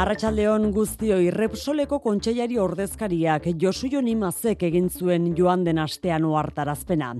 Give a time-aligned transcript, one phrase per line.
[0.00, 7.10] Arratxaldeon guztioi Repsoleko kontseilari ordezkariak Josu Jonimazek egin zuen joan den astean ohartarazpena.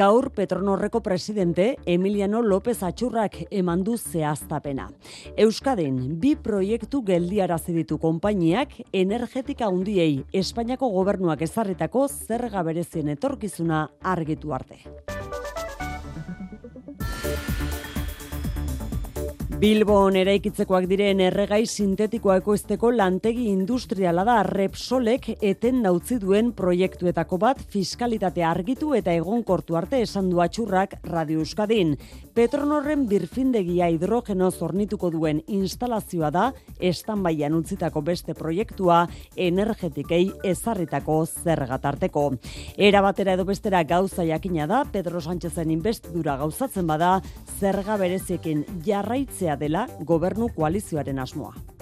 [0.00, 4.88] Gaur Petronorreko presidente Emiliano López Atxurrak emandu zehaztapena.
[5.36, 14.56] Euskadin bi proiektu geldiarazi ditu konpainiak energetika hundiei Espainiako gobernuak ezarritako zerga berezien etorkizuna argitu
[14.56, 14.82] arte.
[19.56, 27.62] Bilbon eraikitzekoak diren erregai sintetikoa ekoizteko lantegi industriala da Repsolek eten nautzi duen proiektuetako bat
[27.72, 31.96] fiskalitate argitu eta egonkortu arte esan du atxurrak Radio Euskadin.
[32.36, 36.42] Petronorren birfindegia hidrogeno zornituko duen instalazioa da
[36.84, 38.98] estanbaian utzitako beste proiektua
[39.40, 42.26] energetikei ezarritako zergatarteko.
[42.76, 47.14] Era batera edo bestera gauza jakina da Pedro Sánchezen investidura gauzatzen bada
[47.56, 51.75] zerga bereziekin jarraitzea dela gobernu koalizioaren asmoa.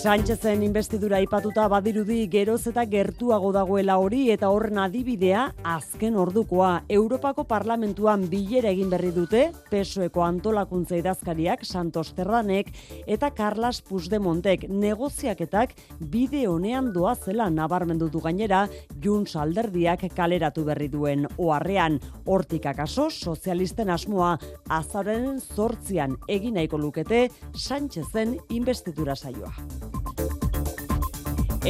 [0.00, 5.42] Sánchezen investidura aipatuta badirudi geroz eta gertuago dagoela hori eta horren adibidea
[5.74, 12.70] azken ordukoa Europako Parlamentuan bilera egin berri dute PSOEko antolakuntza idazkariak Santos Terranek
[13.04, 18.62] eta Carlas Puigdemontek negoziaketak bide honean doa zela nabarmendu du gainera
[19.04, 24.32] Junts alderdiak kaleratu berri duen oharrean hortik akaso sozialisten asmoa
[24.80, 29.89] azaren zortzian egin nahiko lukete Sánchezen investidura saioa.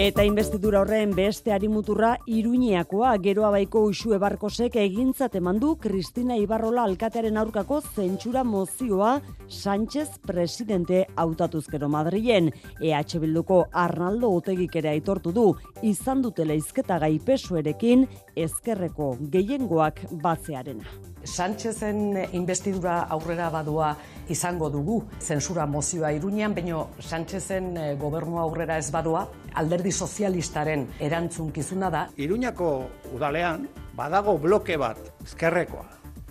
[0.00, 7.36] Eta investidura horren beste arimuturra Iruñeakoa geroa baiko usue barkosek egintzat emandu Kristina Ibarrola alkatearen
[7.36, 12.52] aurkako zentsura mozioa Sánchez presidente hautatuzkero Madrilen.
[12.80, 15.48] EH Bilduko Arnaldo Otegik ere aitortu du
[15.82, 21.09] izan dutela izketa gai pesuerekin ezkerreko gehiengoak batzearena.
[21.24, 23.90] Sánchezen investidura aurrera badua
[24.30, 32.06] izango dugu zensura mozioa irunean, baino Sánchezen gobernu aurrera ez badua, alderdi sozialistaren erantzunkizuna da.
[32.16, 32.70] Iruñako
[33.14, 35.86] udalean badago bloke bat ezkerrekoa,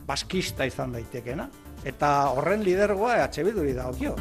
[0.08, 1.50] baskista izan daitekena,
[1.86, 4.16] eta horren lidergoa EH Bilduri dagokio.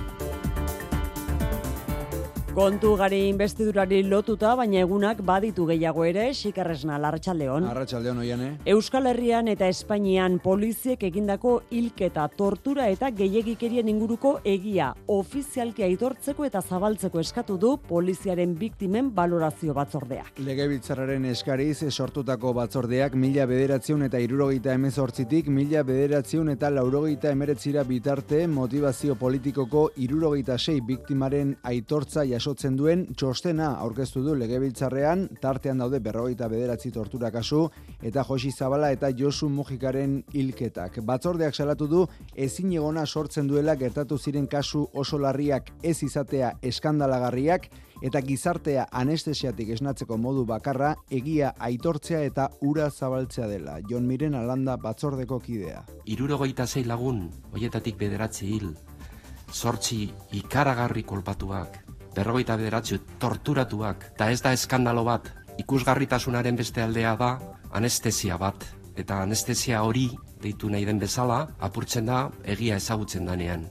[2.59, 7.69] Kontu gari investidurari lotuta, baina egunak baditu gehiago ere, xikarresna, larratxaldeon.
[7.71, 8.49] Arratxaldeon oiane.
[8.73, 16.59] Euskal Herrian eta Espainian poliziek egindako hilketa, tortura eta gehiagikerien inguruko egia, ofizialki aitortzeko eta
[16.59, 20.43] zabaltzeko eskatu du poliziaren biktimen balorazio batzordeak.
[20.43, 28.43] Legebiltzarraren eskariz sortutako batzordeak mila bederatziun eta irurogeita emezortzitik mila bederatziun eta laurogeita emeretzira bitarte
[28.51, 36.47] motivazio politikoko irurogeita sei biktimaren aitortza jasotzen duen txostena aurkeztu du legebiltzarrean, tartean daude berrogeita
[36.49, 37.67] bederatzi tortura kasu,
[38.01, 40.97] eta Josi Zabala eta Josu Mujikaren hilketak.
[41.05, 47.69] Batzordeak salatu du ezin egona sortzen duela gertatu ziren kasu oso larriak ez izatea eskandalagarriak,
[48.01, 53.77] eta gizartea anestesiatik esnatzeko modu bakarra egia aitortzea eta ura zabaltzea dela.
[53.91, 55.85] Jon Miren Alanda batzordeko kidea.
[56.07, 58.73] Irurogeita zei lagun, hoietatik bederatzi hil,
[59.53, 61.83] sortzi ikaragarri kolpatuak,
[62.15, 67.33] berrogeita bederatzi torturatuak, eta ez da eskandalo bat, ikusgarritasunaren beste aldea da
[67.73, 68.65] anestesia bat,
[68.97, 70.09] eta anestesia hori,
[70.43, 73.67] deitu nahi den bezala, apurtzen da egia ezagutzen danean.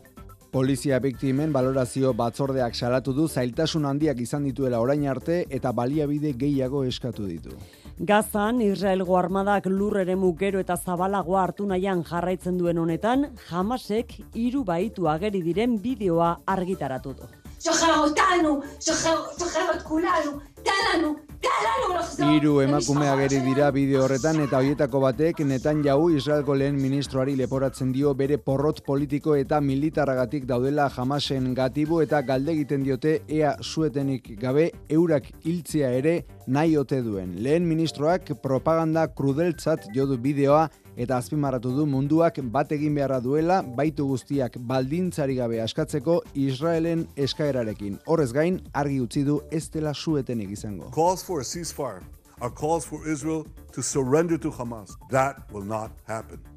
[0.52, 6.84] Polizia biktimen balorazio batzordeak salatu du zailtasun handiak izan dituela orain arte eta baliabide gehiago
[6.88, 7.52] eskatu ditu.
[8.00, 14.64] Gazan, Israelgo armadak lur ere mukero eta zabalagoa hartu nahian jarraitzen duen honetan, jamasek hiru
[14.64, 17.30] baitu ageri diren bideoa argitaratu du.
[17.61, 20.33] שחרר אותנו, שחרר, שחרר את כולנו,
[20.63, 22.27] תן לנו, תן לנו לחזור.
[22.29, 28.15] Hiru emakume ageri dira bideo horretan eta hoietako batek Netanyahu Israelko lehen ministroari leporatzen dio
[28.15, 34.71] bere porrot politiko eta militarragatik daudela jamasen gatibu eta galde egiten diote ea suetenik gabe
[34.89, 36.15] eurak hiltzea ere
[36.47, 37.35] nahi ote duen.
[37.43, 43.62] Lehen ministroak propaganda krudeltzat jo du bideoa eta azpimarratu du munduak bat egin beharra duela
[43.62, 48.00] baitu guztiak baldintzari gabe askatzeko Israelen eskaerarekin.
[48.08, 50.92] Horrez gain, argi utzi du ez dela suetenik izango.
[50.92, 52.04] Calls for a ceasefire
[52.42, 54.98] are calls for Israel to surrender to Hamas.
[55.10, 56.57] That will not happen.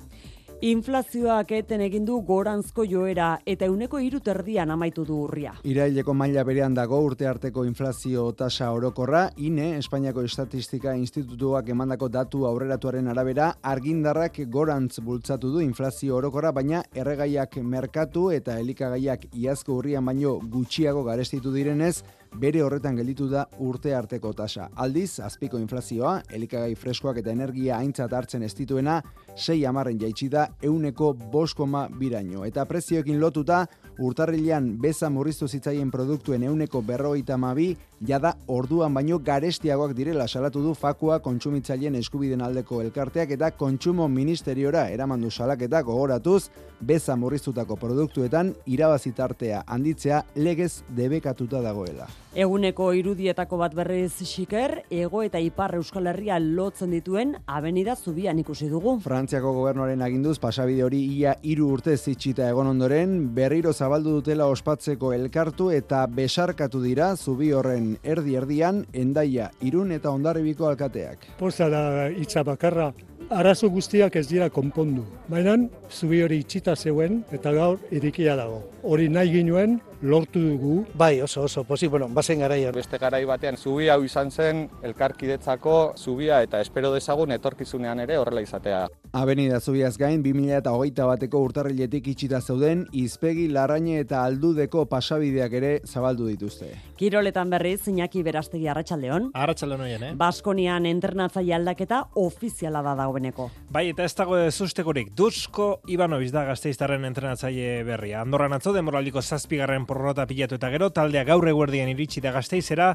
[0.60, 5.54] Inflazioak eten egin du goranzko joera eta euneko hiru terdian amaitu du urria.
[5.64, 12.44] Iraileko maila berean dago urte arteko inflazio tasa orokorra, INE, Espainiako Estatistika Institutuak emandako datu
[12.44, 20.04] aurreratuaren arabera, argindarrak gorantz bultzatu du inflazio orokorra, baina erregaiak merkatu eta elikagaiak iazko urrian
[20.04, 22.02] baino gutxiago garestitu direnez,
[22.36, 24.68] bere horretan gelditu da urte arteko tasa.
[24.76, 29.00] Aldiz, azpiko inflazioa, elikagai freskoak eta energia aintzat hartzen ez dituena,
[29.40, 32.44] sei amarren jaitsi da euneko boskoma biraino.
[32.44, 33.64] Eta prezioekin lotuta,
[34.00, 37.70] urtarrilean beza murriztu zitzaien produktuen euneko berroita mabi,
[38.06, 44.86] jada orduan baino garestiagoak direla salatu du fakua kontsumitzaileen eskubiden aldeko elkarteak eta kontsumo ministeriora
[44.92, 46.50] eramandu salaketak gogoratuz,
[46.80, 52.08] beza murriztutako produktuetan irabazitartea handitzea legez debekatuta dagoela.
[52.30, 58.68] Eguneko irudietako bat berriz xiker, ego eta ipar Euskal Herria lotzen dituen abenida zubian ikusi
[58.70, 58.92] dugu.
[59.02, 65.10] Frantziako gobernuaren aginduz pasabide hori ia hiru urte zitxita egon ondoren, berriro zabaldu dutela ospatzeko
[65.12, 71.32] elkartu eta besarkatu dira zubi horren erdi erdian, endaia, irun eta ondarribiko alkateak.
[71.42, 72.92] Poza da hitza bakarra,
[73.28, 75.02] arazo guztiak ez dira konpondu.
[75.26, 75.58] Baina
[75.90, 78.62] zubi hori itxita zeuen eta gaur irikia dago.
[78.86, 80.86] Hori nahi ginuen lortu dugu.
[80.94, 82.72] Bai, oso oso, posi, bueno, bazen garaia.
[82.72, 88.42] Beste garai batean zubi hau izan zen elkarkidetzako zubia eta espero dezagun etorkizunean ere horrela
[88.42, 88.86] izatea.
[89.12, 96.28] Avenida Zubiaz gain, 2008 bateko urtarriletik itxita zeuden, izpegi, larraine eta aldudeko pasabideak ere zabaldu
[96.28, 96.70] dituzte.
[96.96, 99.30] Kiroletan berriz, Iñaki Berastegi Arratsaldeon.
[99.34, 100.12] Arratsaldeon hoien, eh?
[100.14, 103.48] Baskonian entrenatzaile aldaketa ofiziala da dagoeneko.
[103.72, 105.10] Bai, eta ez dago dezustekorik.
[105.18, 108.22] Dusko Ivanovic da gazteiztarren entrenatzaile berria.
[108.22, 112.92] Andorran atzo demoraldiko zazpigarren porrota pilatu eta gero, taldea gaur eguerdian iritsi da gazteizera,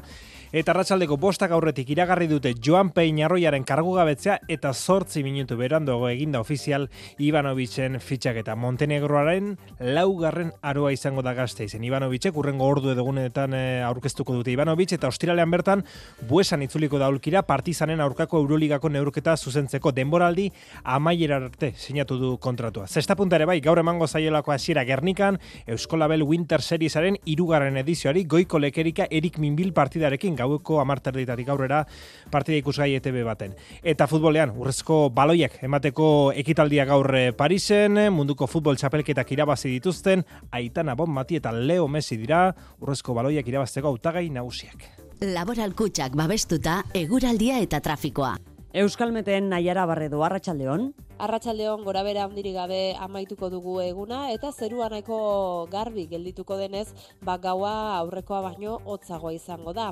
[0.56, 6.40] eta arratsaldeko bostak aurretik iragarri dute Joan Pein arroiaren kargugabetzea eta zortzi minutu beranduago eginda
[6.40, 6.88] ofizial
[7.20, 8.54] Ivanovicen fitxaketa.
[8.56, 11.84] Montenegroaren laugarren aroa izango da gazteizen.
[11.84, 15.84] Ivanovicek urrengo ordu edogunetan e, aurkeztuko dute Ivanovic eta ostiralean bertan
[16.30, 20.48] buesan itzuliko da ulkira partizanen aurkako Euroligako neurketa zuzentzeko denboraldi
[20.84, 22.86] amaiera arte sinatu du kontratua.
[22.86, 28.60] Zesta punta ere bai, gaur emango zaiolako hasiera Gernikan, Euskolabel Winter Seriesaren irugarren edizioari goiko
[28.62, 31.80] lekerika Erik Minbil partidarekin gaueko amarterditatik aurrera
[32.30, 33.56] partida ikusgai ETB baten.
[33.82, 40.22] Eta futbolean, urrezko baloiak emateko ekitaldia gaur eh, Parisen, munduko futbol txapelketak irabazi dituzten,
[40.54, 44.86] Aitana Bon Mati eta Leo Messi dira, urrezko baloiak irabazteko hautagai nagusiak.
[45.26, 48.36] Laboral kutxak babestuta, eguraldia eta trafikoa.
[48.76, 50.92] Euskalmeten Naiara Barredo Arratsaldeon.
[51.16, 56.90] Arratsaldeon gorabera handiri gabe amaituko dugu eguna eta zerua nahiko garbi geldituko denez,
[57.24, 57.70] ba gaua
[58.02, 59.86] aurrekoa baino hotzagoa izango da.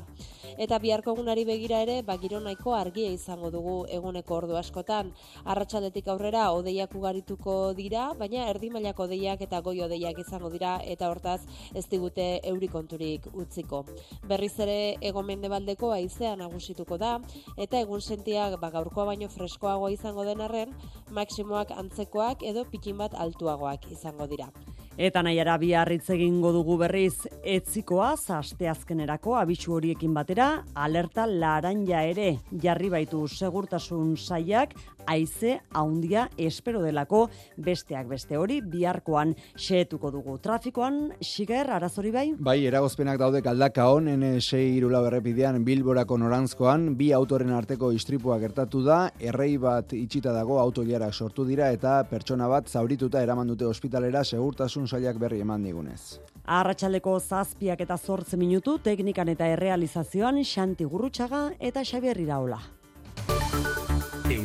[0.61, 5.09] Eta biharko egunari begira ere, ba giro nahiko argia izango dugu eguneko ordu askotan.
[5.45, 11.09] Arratsaldetik aurrera odeiak ugarituko dira, baina erdi mailako odeiak eta goi odeiak izango dira eta
[11.09, 11.39] hortaz
[11.73, 13.81] ez digute euri konturik utziko.
[14.29, 17.17] Berriz ere egomendebaldeko haizea nagusituko da
[17.57, 20.77] eta egun sentiak ba gaurkoa baino freskoagoa izango den arren,
[21.15, 24.49] maksimoak antzekoak edo pikin bat altuagoak izango dira.
[24.95, 32.29] Eta nahiara biarritz egingo dugu berriz etzikoa asteazkenerako abisu horiekin batera, alerta laranja ere
[32.63, 34.71] jarri baitu segurtasun saiak
[35.07, 40.37] haize haundia espero delako besteak beste hori biharkoan xeetuko dugu.
[40.43, 42.25] Trafikoan, xiger, arazori bai?
[42.37, 48.83] Bai, eragozpenak daude galdaka hon, N6 irula berrepidean Bilborako norantzkoan, bi autoren arteko istripua gertatu
[48.85, 54.23] da, errei bat itxita dago autoliarak sortu dira eta pertsona bat zaurituta eraman dute ospitalera
[54.23, 56.19] segurtasun saiak berri eman digunez.
[56.45, 62.59] Arratxaleko zazpiak eta zortze minutu teknikan eta errealizazioan Xanti Gurrutxaga eta Xabier Iraola.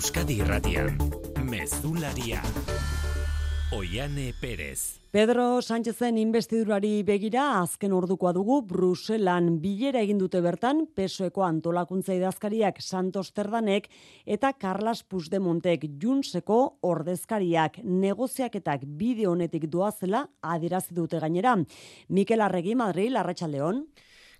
[0.00, 0.94] Euskadi Irratian,
[1.44, 2.40] Mezularia.
[3.76, 4.96] Oiane Perez.
[5.12, 12.80] Pedro Sánchezen investidurari begira azken ordukoa dugu Bruselan bilera egin dute bertan pesoeko antolakuntza idazkariak
[12.80, 13.90] Santos Terdanek
[14.24, 21.58] eta Carlas Puigdemontek Junseko ordezkariak negoziaketak bideo honetik doazela adierazi dute gainera.
[22.08, 23.84] Mikel Arregi Madrid Arratsaldeon.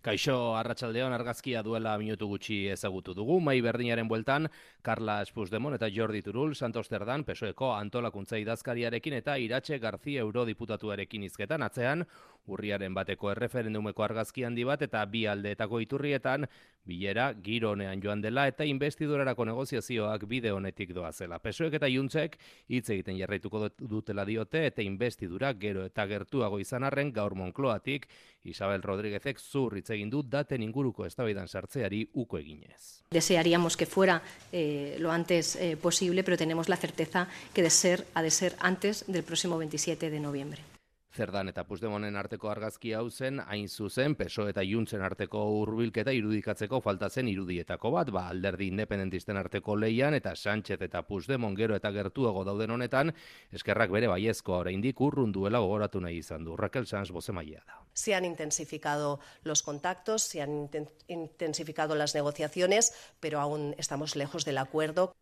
[0.01, 3.35] Kaixo Arratsaldeon argazkia duela minutu gutxi ezagutu dugu.
[3.45, 4.47] Mai berdinaren bueltan
[4.83, 11.61] Carla Puigdemont eta Jordi Turul Santos Terdan PSOEko antolakuntza idazkariarekin eta Iratxe Garzia eurodiputatuarekin izketan
[11.69, 12.07] atzean
[12.51, 16.47] urriaren bateko erreferendumeko argazki handi bat eta bi aldeetako iturrietan
[16.85, 21.39] bilera giro honean joan dela eta investidurarako negoziazioak bide honetik doa zela.
[21.39, 22.39] Pesoek eta Juntzek
[22.69, 28.09] hitz egiten jarraituko dutela diote eta investidura gero eta gertuago izan arren gaur Monkloatik
[28.45, 33.05] Isabel Rodríguezek zur hitz egin du daten inguruko eztabaidan sartzeari uko eginez.
[33.11, 38.07] Desearíamos que fuera eh, lo antes eh, posible, pero tenemos la certeza que de ser
[38.15, 40.70] ha de ser antes del próximo 27 de noviembre.
[41.11, 46.79] Zerdan eta Puigdemonen arteko argazki hau zen, hain zuzen, peso eta juntzen arteko hurbilketa irudikatzeko
[46.85, 51.91] falta zen irudietako bat, ba, alderdi independentisten arteko leian eta Sánchez eta Puigdemon gero eta
[51.91, 53.11] gertuago dauden honetan,
[53.51, 56.55] eskerrak bere baiezko oraindik urrun duela gogoratu nahi izan du.
[56.57, 57.83] Raquel Sanz bozemaia da.
[57.93, 60.71] Se han intensificado los contactos, se han
[61.09, 65.13] intensificado las negociaciones, pero aún estamos lejos del acuerdo.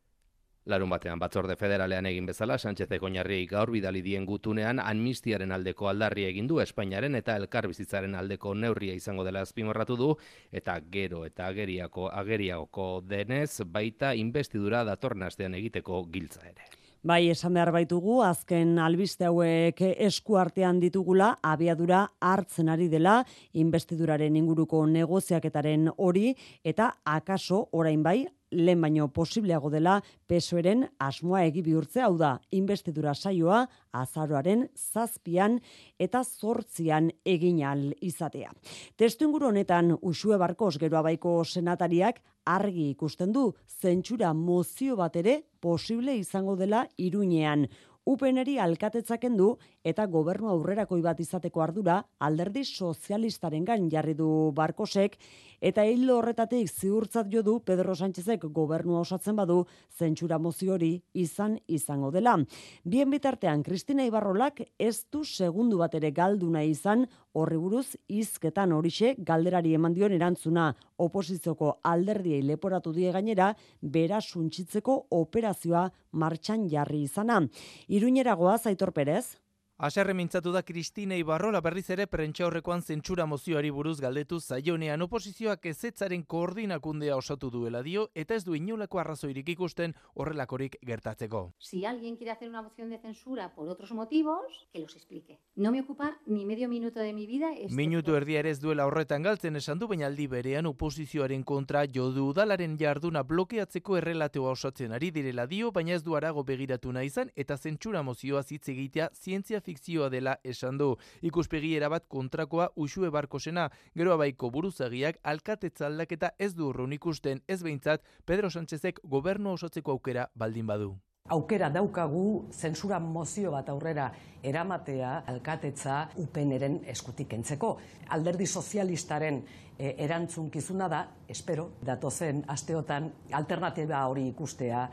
[0.69, 6.27] Larun batean batzorde federalean egin bezala, Sánchez Egoñarri gaur bidali dien gutunean amnistiaren aldeko aldarri
[6.29, 10.11] egin du Espainiaren eta elkarbizitzaren aldeko neurria izango dela azpimarratu du
[10.53, 16.69] eta gero eta ageriako ageriako denez baita investidura datorren astean egiteko giltza ere.
[17.09, 23.21] Bai, esan behar baitugu, azken albiste hauek esku artean ditugula, abiadura hartzen ari dela,
[23.55, 26.33] investiduraren inguruko negoziaketaren hori,
[26.65, 33.15] eta akaso, orain bai, lehen baino posibleago dela pesoeren asmoa egi bihurtzea hau da investidura
[33.15, 35.59] saioa azaroaren zazpian
[35.99, 38.53] eta zortzian egin al izatea.
[38.97, 45.43] Testu inguru honetan Usue Barkos gero abaiko senatariak argi ikusten du zentsura mozio bat ere
[45.61, 47.67] posible izango dela iruñean.
[48.09, 49.47] UPNeri alkatetzaken du
[49.85, 55.19] eta gobernu aurrerakoi bat izateko ardura alderdi sozialistaren gain jarri du Barkosek
[55.61, 59.59] eta hildo horretatik ziurtzat jo du Pedro Sánchezek gobernua osatzen badu
[59.99, 62.39] zentsura mozio hori izan izango dela.
[62.85, 68.73] Bien bitartean Cristina Ibarrolak ez du segundu bat ere galdu nahi izan horri buruz hizketan
[68.73, 70.69] horixe galderari eman dion erantzuna
[70.99, 77.43] oposizioko alderdiei leporatu die gainera bera suntsitzeko operazioa martxan jarri izana.
[77.89, 79.39] Iruñeragoa Zaitor Perez
[79.81, 85.67] Aserre mintzatu da Kristina Ibarrola berriz ere prentsa horrekoan zentsura mozioari buruz galdetu zaionean oposizioak
[85.71, 91.43] ezetzaren koordinakundea osatu duela dio eta ez du inolako arrazoirik ikusten horrelakorik gertatzeko.
[91.61, 95.39] Si alguien quiere hacer una moción de censura por otros motivos, que los explique.
[95.55, 97.53] No me ocupa ni medio minuto de mi vida.
[97.53, 101.85] Este Minutu erdia ere ez duela horretan galtzen esan du, baina aldi berean oposizioaren kontra
[101.87, 106.91] jo du udalaren jarduna blokeatzeko errelateoa osatzen ari direla dio, baina ez du arago begiratu
[106.91, 110.95] nahi izan eta zentsura mozioa hitz egitea zientzia fikzioa dela esan du.
[111.23, 117.61] Ikuspegi erabat kontrakoa usue barkosena, gero abaiko buruzagiak alkatetza aldaketa ez du urrun ikusten ez
[117.63, 120.97] behintzat Pedro Sánchezek gobernu osatzeko aukera baldin badu.
[121.29, 124.07] Aukera daukagu zentsura mozio bat aurrera
[124.43, 127.75] eramatea alkatetza upeneren eskutik entzeko.
[128.17, 129.43] Alderdi sozialistaren
[129.77, 134.87] e, erantzunkizuna da, espero, datozen asteotan alternatiba hori ikustea.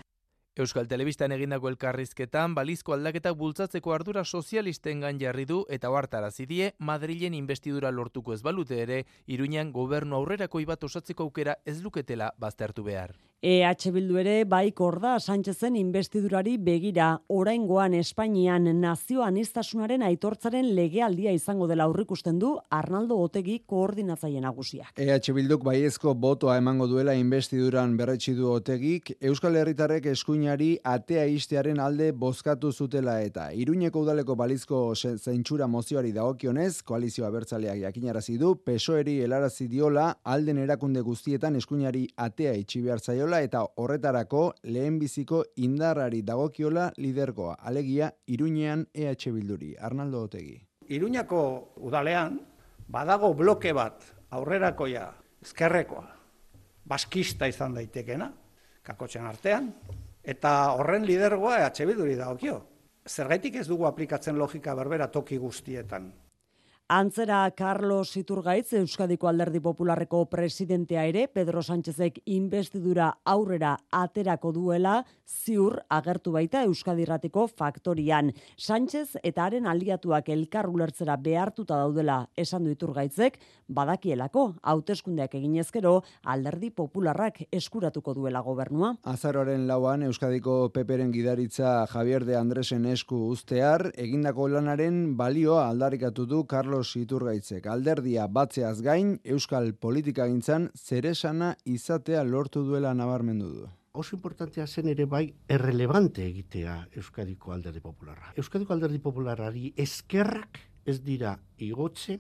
[0.56, 7.36] Euskal Telebistan egindako elkarrizketan balizko aldaketak bultzatzeko ardura sozialistengan jarri du eta ohartarazi die Madrilen
[7.36, 13.18] investidura lortuko ez balute ere Iruñan gobernu aurrerako bat osatzeko aukera ez luketela baztertu behar.
[13.44, 21.68] EH Bildu ere bai korda Sánchezen investidurari begira oraingoan Espainian nazioan iztasunaren aitortzaren legealdia izango
[21.68, 24.94] dela aurrikusten du Arnaldo Otegi koordinatzaile nagusiak.
[24.98, 31.80] EH Bilduk baiezko botoa emango duela investiduran berretsi du Otegik Euskal Herritarrek eskuinari atea istearen
[31.80, 39.20] alde bozkatu zutela eta Iruñeko udaleko balizko zeintsura mozioari dagokionez koalizioa bertzaleak jakinarazi du PSOEri
[39.28, 46.92] helarazi diola alden erakunde guztietan eskuinari atea itxi behar zaiola eta horretarako lehenbiziko indarrari dagokiola
[46.98, 47.56] lidergoa.
[47.60, 49.76] Alegia, Iruñean EH Bilduri.
[49.80, 50.62] Arnaldo Otegi.
[50.90, 52.40] Iruñako udalean
[52.88, 56.06] badago bloke bat aurrerakoia ezkerrekoa
[56.86, 58.32] baskista izan daitekena,
[58.84, 59.74] kakotzen artean,
[60.24, 62.62] eta horren lidergoa EH Bilduri dagokio.
[63.10, 66.12] Zergaitik ez dugu aplikatzen logika berbera toki guztietan.
[66.88, 75.80] Antzera Carlos Iturgaitz Euskadiko Alderdi Popularreko presidentea ere Pedro Sánchezek investidura aurrera aterako duela ziur
[75.90, 78.30] agertu baita Euskadirratiko faktorian.
[78.56, 86.70] Sánchez eta haren aliatuak elkar ulertzera behartuta daudela esan du Iturgaitzek badakielako hauteskundeak eginezkero Alderdi
[86.70, 88.94] Popularrak eskuratuko duela gobernua.
[89.02, 96.46] Azaroaren lauan Euskadiko peperen gidaritza Javier de Andresen esku ustear egindako lanaren balioa aldarikatu du
[96.46, 103.70] Carlos Carlos Iturgaitzek alderdia batzeaz gain euskal politika gintzan zeresana izatea lortu duela nabarmendu du.
[103.94, 108.34] Oso importantea zen ere bai errelevante egitea Euskadiko alderdi popularra.
[108.36, 112.20] Euskadiko alderdi popularari eskerrak ez dira igotzen,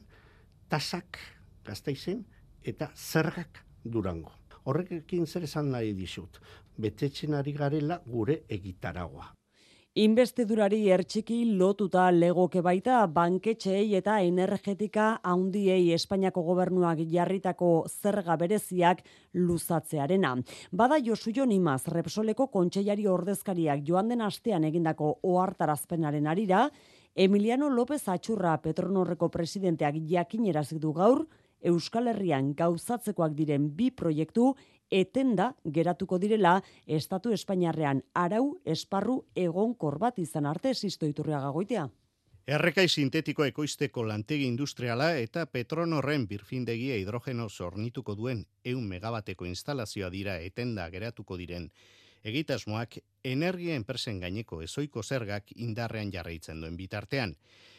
[0.71, 1.19] tasak
[1.67, 2.23] gaztaizen
[2.63, 4.31] eta zergak durango.
[4.63, 6.39] Horrekin zer esan nahi dizut,
[6.79, 9.33] betetzen ari garela gure egitaragoa.
[9.95, 19.05] Investidurari ertxiki lotuta legoke baita banketxeei eta energetika haundiei Espainiako gobernuak jarritako zerga bereziak
[19.39, 20.33] luzatzearena.
[20.73, 26.67] Bada Josu Jonimaz, Repsoleko kontxeiari ordezkariak joan den astean egindako ohartarazpenaren arira,
[27.15, 31.23] Emiliano López Atxurra Petronorreko presidenteak jakinerazik du gaur,
[31.65, 34.51] Euskal Herrian gauzatzekoak diren bi proiektu
[34.91, 41.89] etenda geratuko direla Estatu Espainiarrean arau esparru egonkor bat izan arte existo iturriaga goitea.
[42.45, 50.37] Errekai sintetiko ekoizteko lantegi industriala eta Petronorren birfindegia hidrogeno zornituko duen eun megabateko instalazioa dira
[50.39, 51.71] etenda geratuko diren
[52.25, 57.35] egitasmoak energia enpresen gaineko ezoiko zergak indarrean jarraitzen duen bitartean.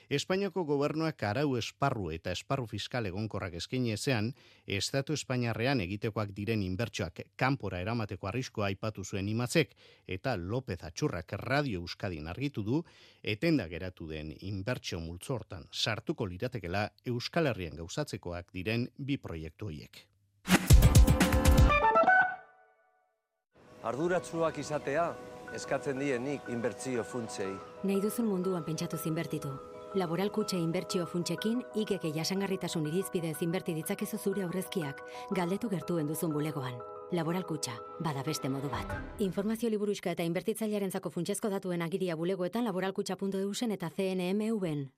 [0.09, 4.29] Espainiako gobernuak arau esparru eta esparru fiskal egonkorrak eskaini ezean,
[4.67, 9.75] Estatu Espainiarrean egitekoak diren inbertsoak kanpora eramateko arriskoa aipatu zuen imatzek,
[10.07, 12.85] eta López Atxurrak Radio Euskadin argitu du,
[13.23, 20.07] etenda geratu den inbertsio multzortan sartuko liratekela Euskal Herrian gauzatzekoak diren bi proiektu hoiek.
[23.83, 25.15] Arduratsuak izatea
[25.55, 27.55] eskatzen dienik inbertsio funtsei.
[27.83, 29.76] Nahi duzun munduan pentsatu zinbertitu.
[29.97, 35.01] Laboral kutxe inbertsio funtsekin, ikeke jasangarritasun irizpidez inberti ditzakezu zure aurrezkiak,
[35.39, 36.77] galdetu gertuen duzun bulegoan.
[37.17, 38.93] Laboral kutxa, bada beste modu bat.
[39.25, 44.91] Informazio liburuizka eta inbertitzailearen zako funtsezko datuen agiria bulegoetan laboralkutxa.eusen eta CNMV-en.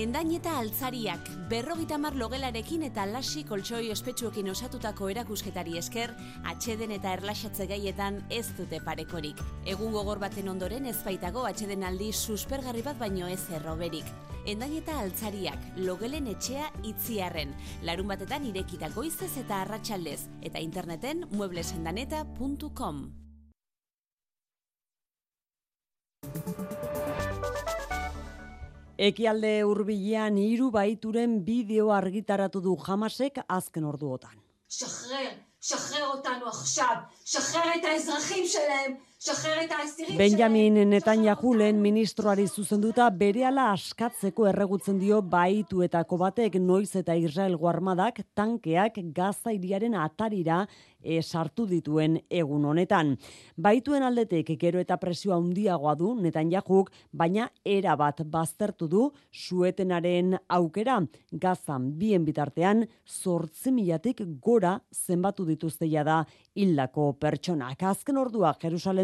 [0.00, 6.14] Endaineta altzariak, berrogita mar logelarekin eta lasi koltsoi ospetsuekin osatutako erakusketari esker,
[6.48, 9.42] atxeden eta erlaxatze gaietan ez dute parekorik.
[9.68, 14.08] Egun gogor baten ondoren ez baitago atxeden aldi suspergarri bat baino ez erroberik.
[14.48, 17.52] Endaineta altzariak, logelen etxea itziarren,
[17.84, 23.04] larun batetan irekita goizez eta arratsaldez, eta interneten mueblesendaneta.com.
[28.99, 34.45] Ekialde hurbilean hiru baituren bideo argitaratu du Hamasek azken orduotan.
[34.69, 35.29] שחרר,
[35.61, 43.09] שחרר אותנו עכשיו, שחרר את האזרחים שלהם, שחרר את האסירים Benjamin Netanyahu lehen ministroari zuzenduta
[43.09, 50.65] berehala askatzeko erregutzen dio baituetako batek noiz eta Israelgo armadak tankeak Gaza hiriaren atarira
[51.05, 53.13] e, sartu dituen egun honetan.
[53.57, 60.99] Baituen aldetek gero eta presioa handiagoa du Netanyahuk, baina era bat baztertu du suetenaren aukera.
[61.31, 66.23] Gazan bien bitartean zortzi milatik gora zenbatu dituzteia da
[66.55, 67.83] hildako pertsonak.
[67.83, 68.55] Azken ordua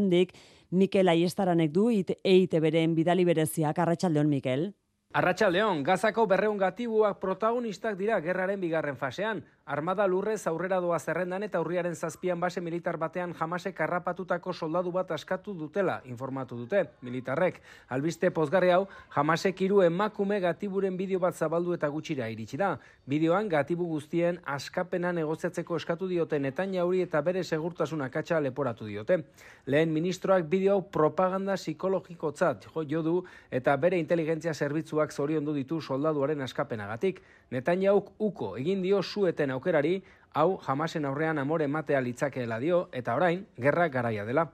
[0.06, 0.32] Jerusalendik
[0.70, 4.72] Mikel Aiestaranek du it eite beren bidali bereziak arratsaldeon Mikel.
[5.14, 9.44] Arratxaldeon, Gazako berreun gatibuak protagonistak dira gerraren bigarren fasean.
[9.66, 15.08] Armada lurrez aurrera doa zerrendan eta urriaren zazpian base militar batean jamasek harrapatutako soldadu bat
[15.10, 17.58] askatu dutela, informatu dute, militarrek.
[17.90, 18.84] Albiste pozgarri hau,
[19.16, 22.76] jamasek hiru emakume gatiburen bideo bat zabaldu eta gutxira iritsi da.
[23.10, 29.18] Bideoan gatibu guztien askapena negoziatzeko eskatu diote netain jauri eta bere segurtasuna katxa leporatu diote.
[29.66, 33.16] Lehen ministroak bideo hau propaganda psikologikotzat jo jo du
[33.50, 37.20] eta bere inteligentzia zerbitzuak zoriondu ditu soldaduaren askapenagatik.
[37.50, 39.96] Netanyauk uko egin dio sueten aukerari,
[40.34, 44.46] hau jamasen aurrean amore ematea litzakeela dio, eta orain, gerra garaia dela.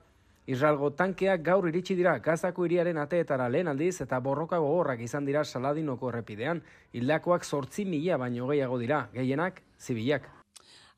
[0.50, 5.44] Israelgo tankeak gaur iritsi dira Gazako hiriaren ateetara lehen aldiz eta borroka gogorrak izan dira
[5.44, 6.62] Saladinoko errepidean.
[6.92, 10.26] Hildakoak sortzi mila baino gehiago dira, gehienak zibilak.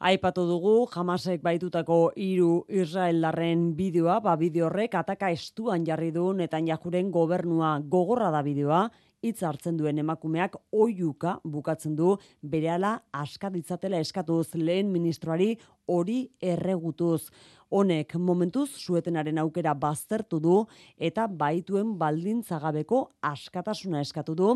[0.05, 7.13] Aipatu dugu, jamasek baitutako hiru Israeldarren bideoa, ba bideo horrek ataka estuan jarri du Netanyahuren
[7.13, 8.89] gobernua gogorra da bideoa,
[9.25, 15.55] hitz hartzen duen emakumeak oiuka bukatzen du berehala aska ditzatela eskatuz lehen ministroari
[15.89, 17.31] hori erregutuz.
[17.75, 20.61] Honek momentuz suetenaren aukera baztertu du
[21.09, 24.51] eta baituen baldintzagabeko askatasuna eskatu du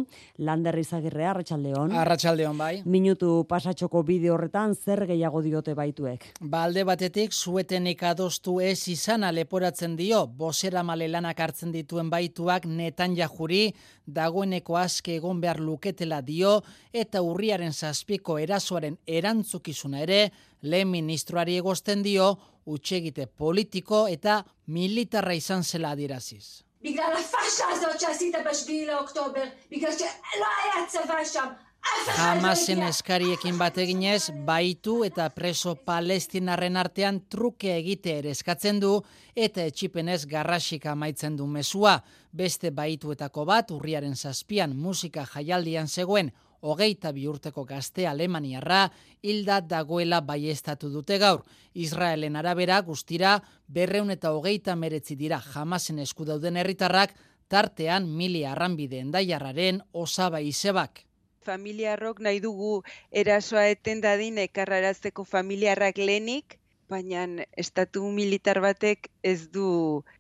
[0.47, 1.97] Lander Izagirre Arratsaldeon.
[1.99, 2.71] Arratsaldeon bai.
[2.87, 6.29] Minutu pasatxoko bideo horretan zer gehiago diote baituek.
[6.39, 13.17] Balde batetik suetenik adostu ez izana leporatzen dio, bosera male lanak hartzen dituen baituak netan
[13.19, 13.73] jajuri,
[14.07, 16.61] dagoeneko aske egon behar luketela dio,
[16.93, 20.21] eta urriaren zazpiko erasoaren erantzukizuna ere,
[20.63, 22.31] lehen ministroari egosten dio,
[22.68, 26.64] utxegite politiko eta militarra izan zela adieraziz.
[26.84, 31.48] בגלל הפאשה הזאת שעשית בשביעי לאוקטובר, בגלל שלא היה צבא שם.
[31.82, 32.90] אף אחד לא Hamasen הגיע.
[32.90, 39.02] eskariekin bateginez, baitu eta preso palestinarren artean truke egite ere eskatzen du
[39.36, 42.02] eta etxipenez garrasik amaitzen du mezua.
[42.32, 48.89] Beste baituetako bat urriaren zazpian musika jaialdian zegoen hogeita bi urteko gazte alemaniarra
[49.23, 51.43] hilda dagoela baiestatu dute gaur.
[51.75, 57.15] Israelen arabera guztira berreun eta hogeita meretzi dira jamasen esku dauden herritarrak
[57.49, 61.05] tartean mili arranbide endaiarraren osaba izebak.
[61.49, 62.83] familiarrok nahi dugu
[63.21, 67.23] erasoa eten dadin ekarrarazteko familiarrak lehenik, baina
[67.63, 69.69] estatu militar batek ez du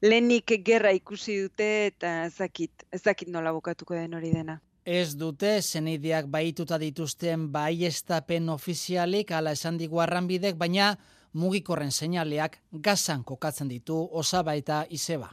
[0.02, 4.60] lehenik gerra ikusi dute eta ezakit, ezakit nola bukatuko den hori dena.
[4.88, 10.94] Ez dute zenideak baituta dituzten baiestapen ofizialik ala esan digu arranbidek, baina
[11.36, 15.28] mugikorren seinaleak gazan kokatzen ditu osaba eta izeba.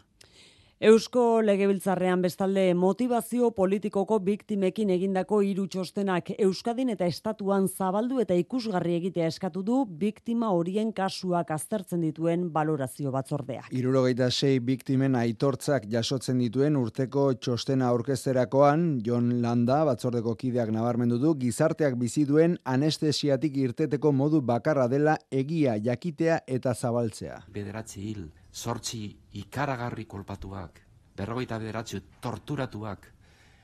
[0.83, 8.97] Eusko Legebiltzarrean bestalde motivazio politikoko biktimekin egindako hiru txostenak Euskadin eta Estatuan zabaldu eta ikusgarri
[8.97, 13.69] egitea eskatu du biktima horien kasuak aztertzen dituen balorazio batzordea.
[13.71, 21.38] Irurogeita sei biktimen aitortzak jasotzen dituen urteko txostena aurkezterakoan, John Landa batzordeko kideak nabarmendu du
[21.39, 27.45] gizarteak bizi duen anestesiatik irteteko modu bakarra dela egia jakitea eta zabaltzea.
[27.47, 29.05] Bederatzi hil, sortzi
[29.36, 30.80] ikaragarri kolpatuak,
[31.15, 33.08] berrogeita bederatzi torturatuak,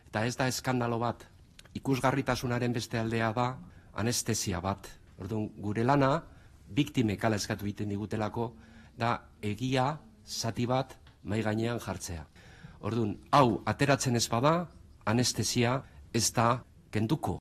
[0.08, 1.24] eta ez da eskandalo bat,
[1.78, 3.48] ikusgarritasunaren beste aldea da
[3.96, 4.90] anestesia bat.
[5.22, 6.12] Orduan, gure lana,
[6.68, 8.52] biktime kala eskatu egiten digutelako,
[8.98, 12.26] da egia zati bat mai gainean jartzea.
[12.82, 14.66] Orduan, hau ateratzen ez bada,
[15.06, 15.82] anestesia
[16.14, 17.40] ez da kenduko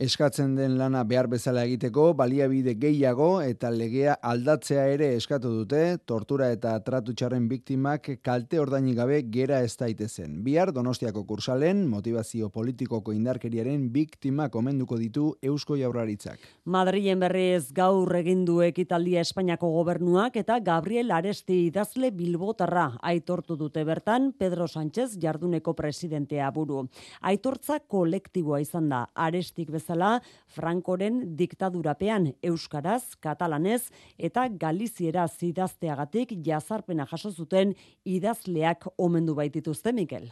[0.00, 6.46] eskatzen den lana behar bezala egiteko, baliabide gehiago eta legea aldatzea ere eskatu dute, tortura
[6.54, 10.38] eta tratutxarren biktimak kalte ordaini gabe gera ez daitezen.
[10.46, 16.40] Bihar Donostiako kursalen, motivazio politikoko indarkeriaren biktima komenduko ditu Eusko Jaurlaritzak.
[16.64, 23.84] Madrilen berriz gaur egin du ekitaldia Espainiako gobernuak eta Gabriel Aresti idazle Bilbotarra aitortu dute
[23.84, 26.86] bertan Pedro Sánchez jarduneko presidentea buru.
[27.20, 37.06] Aitortza kolektiboa izan da Arestik bezala bezala Frankoren diktadurapean euskaraz, katalanez eta galiziera zidazteagatik jazarpena
[37.10, 37.74] jaso zuten
[38.04, 40.30] idazleak omendu baitituzte Mikel.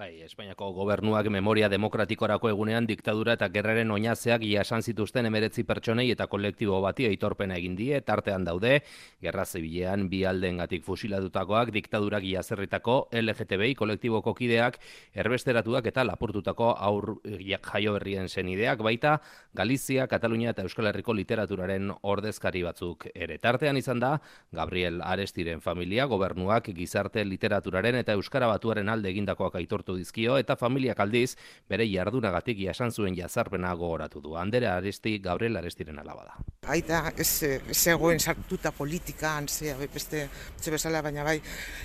[0.00, 6.24] Bai, Espainiako gobernuak memoria demokratikorako egunean diktadura eta gerraren oinazeak iasan zituzten emeretzi pertsonei eta
[6.32, 8.78] kolektibo bati aitorpena egin die, tartean daude,
[9.20, 14.78] gerra zibilean bi aldengatik fusilatutakoak diktadurak iazerritako LGTBI kolektiboko kideak
[15.12, 19.18] erbesteratuak eta lapurtutako aur jaio berrien zenideak, baita
[19.52, 23.36] Galizia, Katalunia eta Euskal Herriko literaturaren ordezkari batzuk ere.
[23.36, 24.14] Tartean izan da,
[24.50, 31.00] Gabriel Arestiren familia gobernuak gizarte literaturaren eta Euskara batuaren alde egindakoak aitortu dizkio eta familiak
[31.00, 31.36] aldiz
[31.68, 34.36] bere jardunagatik jasan zuen jazarpena gogoratu du.
[34.36, 36.36] Andere Aresti Gabriel Arestiren alaba da.
[36.70, 40.28] Aita ez zegoen sartuta politikan, ze beste
[40.60, 41.40] ze bezala baina bai,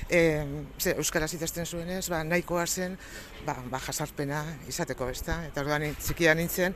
[0.10, 0.46] eh,
[0.78, 2.98] ze euskaraz idazten zuenez, ba nahikoa zen,
[3.46, 5.44] ba, ba jasarpena izateko, ezta?
[5.48, 6.76] Eta orduan txikia nintzen,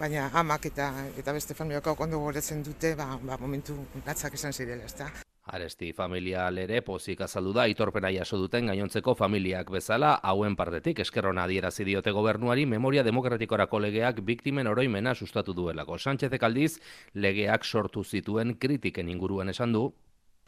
[0.00, 4.84] baina amak eta eta beste familiako ondo goretzen dute, ba, ba momentu natzak izan zirela,
[4.84, 5.10] ezta?
[5.46, 11.44] Aresti familia lere pozik azaldu da itorpena jaso duten gainontzeko familiak bezala hauen partetik eskerrona
[11.46, 15.98] adierazi diote gobernuari memoria demokratikorako legeak biktimen oroimena sustatu duelako.
[15.98, 16.80] Sánchezek aldiz
[17.14, 19.92] legeak sortu zituen kritiken inguruan esan du.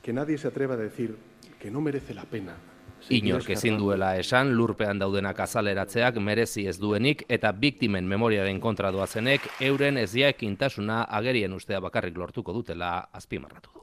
[0.02, 1.16] Que nadie se atreva a decir
[1.60, 2.56] que no merece la pena
[3.14, 9.46] Inork ezin duela esan, lurpean daudenak azaleratzeak merezi ez duenik eta biktimen memoriaren kontra doazenek
[9.70, 13.77] euren eziak intasuna agerien ustea bakarrik lortuko dutela azpimarratu.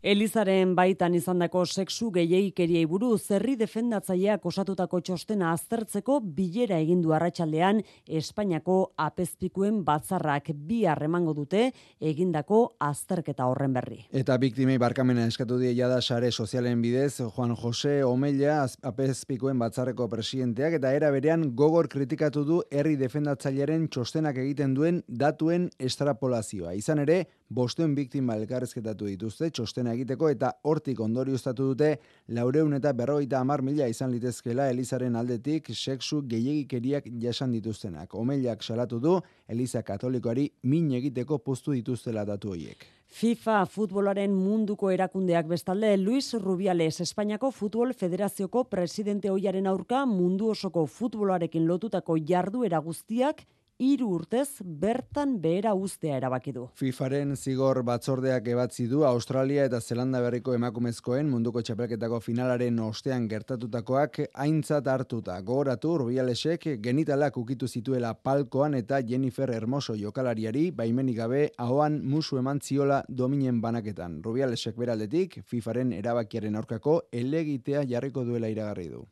[0.00, 7.82] Elizaren baitan izandako sexu gehiagikeriei buru zerri defendatzaileak osatutako txostena aztertzeko bilera egin du arratsaldean
[8.08, 11.66] Espainiako apezpikuen batzarrak bi harremango dute
[12.00, 13.98] egindako azterketa horren berri.
[14.22, 20.78] Eta biktimei barkamena eskatu die jada sare sozialen bidez Juan Jose Omella apezpikuen batzarreko presidenteak
[20.80, 26.72] eta era berean gogor kritikatu du herri defendatzailearen txostenak egiten duen datuen estrapolazioa.
[26.72, 31.90] Izan ere, bosten biktima elkarrezketatu dituzte txostena egiteko eta hortik ondorioztatu dute
[32.36, 38.14] laureun eta berrogeita amar mila izan litezkela Elizaren aldetik sexu gehiagikeriak jasan dituztenak.
[38.14, 42.86] Omeliak salatu du Eliza Katolikoari min egiteko postu dituztela datu horiek.
[43.10, 50.84] FIFA futbolaren munduko erakundeak bestalde Luis Rubiales Espainiako Futbol Federazioko presidente hoiaren aurka mundu osoko
[50.86, 53.42] futbolarekin lotutako jarduera guztiak
[53.80, 56.66] hiru urtez bertan behera uztea erabaki du.
[56.76, 64.20] FIFAren zigor batzordeak ebatzi du Australia eta Zelanda berriko emakumezkoen munduko txapelketako finalaren ostean gertatutakoak
[64.44, 65.38] aintzat hartuta.
[65.40, 72.60] Gogoratu Rubialesek genitalak ukitu zituela palkoan eta Jennifer Hermoso jokalariari baimenik gabe ahoan musu eman
[72.60, 74.20] ziola dominen banaketan.
[74.24, 79.06] Rubialesek beraldetik FIFAren erabakiaren aurkako elegitea jarriko duela iragarri du.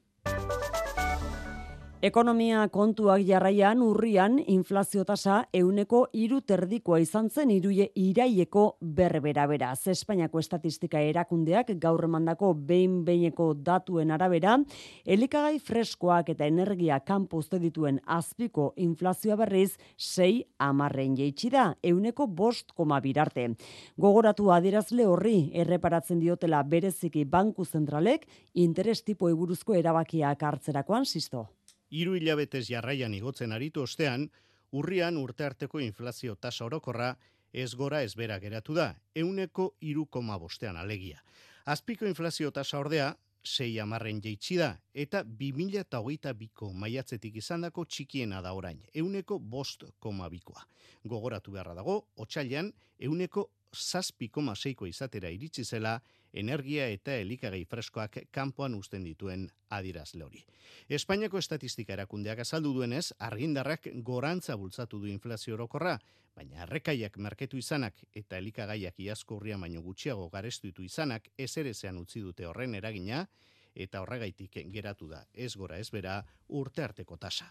[1.98, 8.62] Ekonomia kontuak jarraian urrian inflazio tasa euneko iru terdikoa izan zen iruie iraieko
[9.00, 9.88] berbera beraz.
[9.90, 14.54] Espainiako estatistika erakundeak gaur emandako behin behineko datuen arabera,
[15.04, 22.28] elikagai freskoak eta energia kanpo uste dituen azpiko inflazioa berriz sei amarren jeitsi da, euneko
[22.28, 23.50] bost koma birarte.
[23.98, 31.48] Gogoratu adierazle horri erreparatzen diotela bereziki banku zentralek interes tipo eburuzko erabakiak hartzerakoan sisto
[31.90, 34.28] hiru hilabetez jarraian igotzen aritu ostean,
[34.72, 37.14] urrian urte arteko inflazio tasa orokorra
[37.52, 41.22] ez gora ez bera geratu da, euneko iru koma bostean alegia.
[41.64, 48.42] Azpiko inflazio tasa ordea, sei amarren jeitsi da, eta 2000 eta biko maiatzetik izandako txikiena
[48.42, 50.66] da orain, euneko bost koma bikoa.
[51.04, 56.00] Gogoratu beharra dago, otxailan, euneko zazpi koma seiko izatera iritsi zela,
[56.32, 60.44] energia eta elikagai freskoak kanpoan usten dituen adirazle hori.
[60.88, 65.98] Espainiako estatistika erakundeak azaldu duenez, argindarrak gorantza bultzatu du inflazio orokorra,
[66.36, 72.20] baina arrekaiak marketu izanak eta elikagaiak iazko urria baino gutxiago garestuitu izanak ez ere utzi
[72.20, 73.26] dute horren eragina,
[73.78, 77.46] eta horregaitik geratu da ez gora ez bera urte arteko tasa.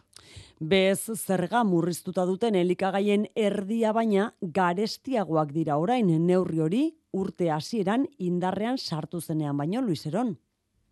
[0.59, 8.77] Bez zerga murriztuta duten elikagaien erdia baina garestiagoak dira orain neurri hori urte hasieran indarrean
[8.77, 10.35] sartu zenean baino Luiseron.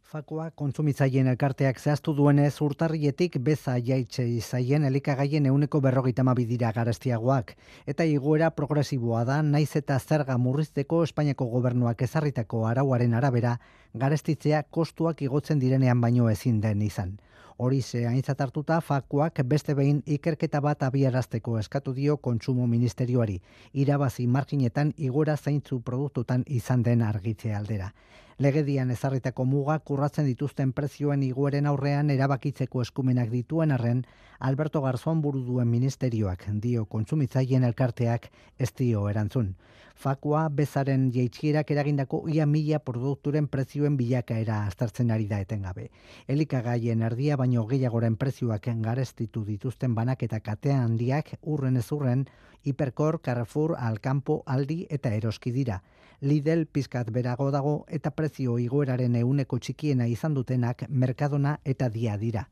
[0.06, 7.56] Fakoa kontsumitzaileen elkarteak zehaztu duenez urtarrietik beza jaitxe izaien elikagaien euneko berrogeita dira garestiagoak.
[7.88, 13.58] Eta iguera progresiboa da, naiz eta zerga murrizteko Espainiako gobernuak ezarritako arauaren arabera,
[13.96, 17.18] garestitzea kostuak igotzen direnean baino ezin den izan.
[17.58, 23.42] Hori ze aintzat hartuta fakoak beste behin ikerketa bat abiarazteko eskatu dio kontsumo ministerioari,
[23.74, 27.92] irabazi marginetan igora zaintzu produktutan izan den argitze aldera
[28.38, 34.04] legedian ezarritako muga kurratzen dituzten prezioen igueren aurrean erabakitzeko eskumenak dituen arren,
[34.40, 38.28] Alberto Garzón buru duen ministerioak dio kontsumitzaileen elkarteak
[38.60, 39.56] ez dio erantzun.
[39.96, 45.90] Fakua bezaren jeitxierak eragindako ia mila produkturen prezioen bilakaera aztertzen ari da etengabe.
[46.28, 52.26] Elikagaien erdia baino gehiagoren prezioak garestitu dituzten banak eta katean handiak urren ez urren,
[52.66, 55.82] Hiperkor, Carrefour, Alcampo, Aldi eta Eroski dira.
[56.26, 62.48] Lidl pizkat berago dago eta prezio igoeraren euneko txikiena izan dutenak Mercadona eta Dia dira.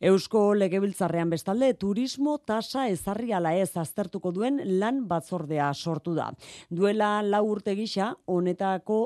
[0.00, 6.28] Eusko Legebiltzarrean bestalde turismo tasa ezarri ala ez aztertuko duen lan batzordea sortu da.
[6.70, 9.00] Duela lau urte gisa honetako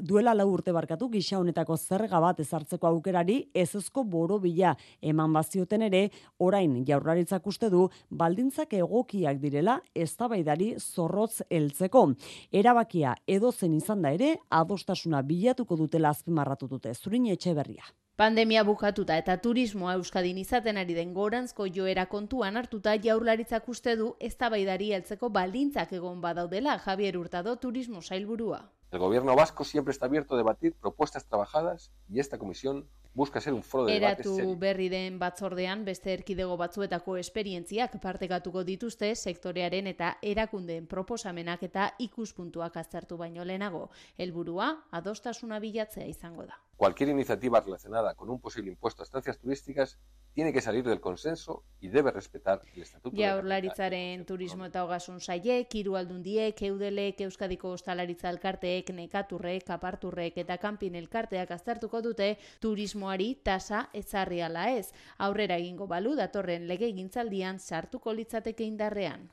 [0.00, 5.88] duela lau urte barkatu gisa honetako zerga bat ezartzeko aukerari ezezko boro bila eman bazioten
[5.88, 6.04] ere
[6.38, 12.06] orain jaurlaritzak uste du baldintzak egokiak direla eztabaidari zorrotz heltzeko.
[12.52, 16.92] Erabakia edo zen izan da ere, adostasuna bilatuko dutela azpimarratu dute.
[16.94, 17.88] Zurin etxe berria.
[18.16, 24.14] Pandemia bukatuta eta turismoa Euskadin izaten ari den gorantzko joera kontuan hartuta jaurlaritzak uste du
[24.30, 28.62] eztabaidari heltzeko baldintzak egon badaudela Javier Hurtado turismo sailburua.
[28.92, 33.54] El gobierno vasco siempre está abierto a debatir propuestas trabajadas y esta comisión busca ser
[33.54, 39.88] un foro de debate Eratu berri den batzordean beste erkidego batzuetako esperientziak partekatuko dituzte sektorearen
[39.90, 43.88] eta erakundeen proposamenak eta ikuspuntuak aztertu baino lehenago.
[44.18, 46.60] Helburua adostasuna bilatzea izango da.
[46.76, 49.98] Cualquier iniciativa relacionada con un posible impuesto a estancias turísticas
[50.36, 53.16] tiene que salir del consenso y debe respetar el estatuto.
[53.16, 61.00] Jaurlaritzaren turismo eta hogasun saiek, hiru aldundiek, eudelek, Euskadiko ostalaritza elkarteek, nekaturrek, aparturrek eta kanpin
[61.00, 64.90] elkarteak aztertuko dute turismoari tasa ezarri ala ez.
[65.16, 69.30] Aurrera egingo balu datorren legegintzaldian sartuko litzateke indarrean.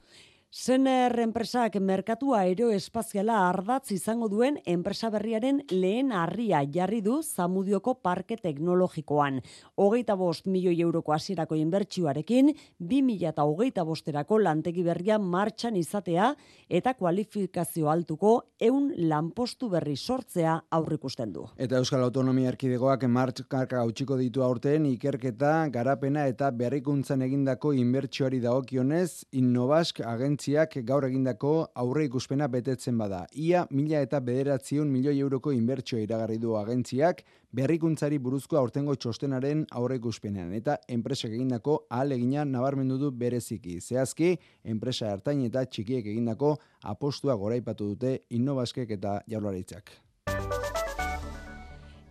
[0.53, 8.35] Zener enpresak merkatua aeroespaziala ardatz izango duen enpresa berriaren lehen harria jarri du Zamudioko Parke
[8.37, 9.39] Teknologikoan.
[9.81, 16.35] Hogeita bost milioi euroko hasierako inbertsioarekin, bi mila eta hogeita bosterako lantegi berria martxan izatea
[16.69, 21.47] eta kualifikazio altuko eun lanpostu berri sortzea aurrikusten du.
[21.57, 29.25] Eta Euskal Autonomia Erkidegoak martxak hautsiko ditu aurten ikerketa, garapena eta berrikuntzan egindako inbertsioari dagokionez,
[29.41, 33.27] Innovask agentzi agentziak gaur egindako aurre ikuspena betetzen bada.
[33.33, 39.95] Ia mila eta bederatziun milioi euroko inbertsio iragarri du agentziak berrikuntzari buruzko aurtengo txostenaren aurre
[40.01, 40.51] ikuspenean.
[40.53, 43.79] Eta enpresak egindako ahal egina nabarmendu du bereziki.
[43.79, 49.91] Zehazki, enpresa hartain eta txikiek egindako apostua goraipatu dute innovaskek eta jaularitzak.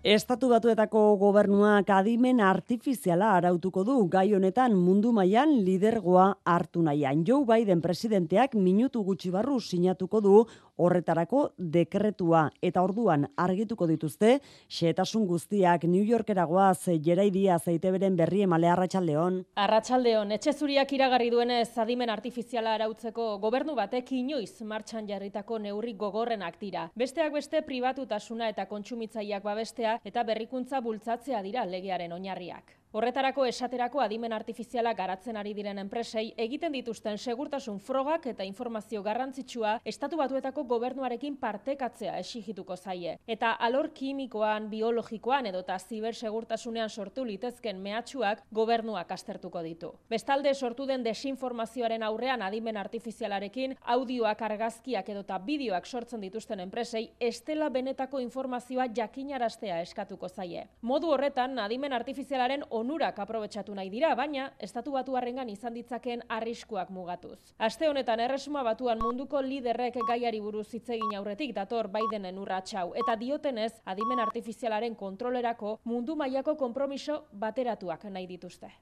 [0.02, 7.20] Estatu batuetako gobernuak adimen artifiziala arautuko du gai honetan mundu mailan lidergoa hartu nahian.
[7.22, 10.40] Joe Biden presidenteak minutu gutxi barru sinatuko du
[10.76, 18.68] horretarako dekretua eta orduan argituko dituzte, xetasun guztiak New Yorkeragoaz jeraidia zeite beren berri emale
[18.72, 19.42] arratsaldeon.
[19.56, 26.61] Arratsaldeon, etxe zuriak iragarri duenez adimen artifiziala arautzeko gobernu batek inoiz martxan jarritako neurri gogorrenak
[26.61, 26.88] dira.
[26.96, 32.81] Besteak beste pribatutasuna eta kontsumitzaileak babestea eta berrikuntza bultzatzea dira legearen oinarriak.
[32.92, 39.78] Horretarako esaterako adimen artifiziala garatzen ari diren enpresei egiten dituzten segurtasun frogak eta informazio garrantzitsua
[39.92, 43.14] estatu batuetako gobernuarekin partekatzea esigituko zaie.
[43.26, 49.94] Eta alor kimikoan, biologikoan edo eta zibersegurtasunean sortu litezken mehatxuak gobernuak astertuko ditu.
[50.12, 57.07] Bestalde sortu den desinformazioaren aurrean adimen artifizialarekin audioak argazkiak edo eta bideoak sortzen dituzten enpresei
[57.18, 60.68] estela benetako informazioa jakinaraztea eskatuko zaie.
[60.83, 67.38] Modu horretan adimen artifizialaren onurak aprobetsatu nahi dira, baina estatu batuarrengan izan ditzakeen arriskuak mugatuz.
[67.58, 73.16] Aste honetan erresuma batuan munduko liderrek gaiari buruz hitz egin aurretik dator Bidenen urratsau eta
[73.16, 78.72] diotenez adimen artifizialaren kontrolerako mundu mailako konpromiso bateratuak nahi dituzte.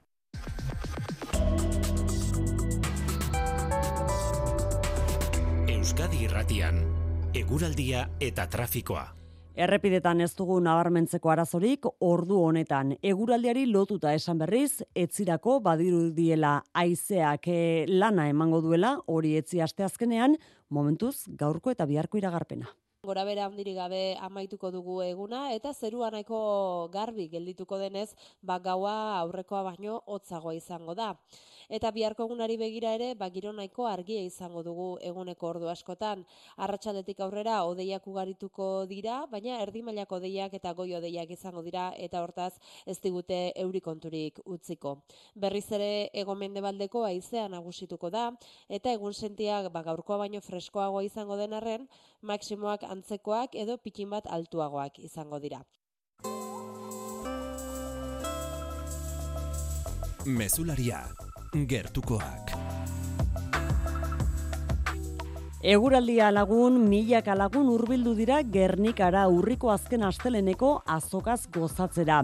[5.71, 6.77] Euskadi Irratian,
[7.33, 9.20] eguraldia eta trafikoa.
[9.51, 12.93] Errepidetan ez dugu nabarmentzeko arazorik ordu honetan.
[13.03, 20.37] Eguraldiari lotuta esan berriz, etzirako badiru diela aizeak eh, lana emango duela, hori etzi asteazkenean,
[20.69, 22.71] momentuz gaurko eta biharko iragarpena.
[23.03, 26.39] Gora bera handirik gabe amaituko dugu eguna eta zerua nahiko
[26.93, 28.11] garbi geldituko denez,
[28.41, 31.15] ba gaua aurrekoa baino hotzagoa izango da.
[31.69, 36.25] Eta biharko egunari begira ere, ba giro nahiko argia izango dugu eguneko ordu askotan.
[36.57, 42.21] Arratsaldetik aurrera odeiak ugarituko dira, baina erdi mailako odeiak eta goi odeiak izango dira eta
[42.23, 42.53] hortaz
[42.85, 44.97] ez digute euri konturik utziko.
[45.35, 48.31] Berriz ere ego mendebaldeko haizea nagusituko da
[48.69, 51.87] eta egun sentiak ba gaurkoa baino freskoagoa izango den arren,
[52.21, 55.63] maksimoak antzekoak edo pikin bat altuagoak izango dira.
[60.25, 61.01] Mesularia,
[61.53, 62.70] Gertu Kołak.
[65.61, 72.23] Eguraldia lagun, milaka lagun hurbildu dira Gernikara urriko azken asteleneko azokaz gozatzera.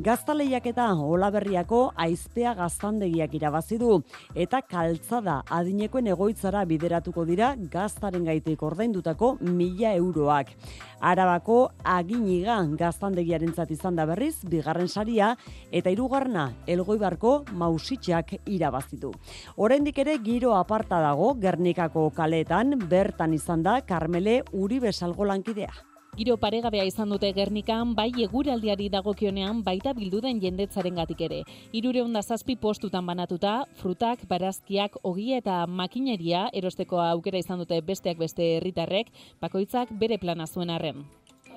[0.00, 3.98] Gaztaleiak eta olaberriako aizpea gaztandegiak irabazi du
[4.34, 10.54] eta kaltzada adinekoen egoitzara bideratuko dira gaztaren gaitik ordaindutako mila euroak.
[10.98, 15.34] Arabako aginiga gaztandegiarentzat izan da berriz, bigarren saria
[15.70, 19.12] eta hirugarna elgoibarko mausitxak irabazitu.
[19.56, 25.72] Oraindik ere giro aparta dago Gernikako kaletan bertan izan da Carmele Uribe salgo lankidea.
[26.18, 31.42] Giro paregabea izan dute Gernikan, bai eguraldiari dagokionean baita bildu den jendetzaren gatik ere.
[31.70, 38.18] Irure onda zazpi postutan banatuta, frutak, barazkiak, ogia eta makineria erosteko aukera izan dute besteak
[38.18, 41.04] beste herritarrek, bakoitzak bere plana zuen arren.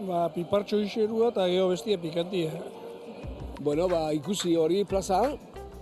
[0.06, 2.54] Ba, pipartxo iserua eta geho bestia pikantia.
[3.62, 5.24] Bueno, ba, ikusi hori plaza,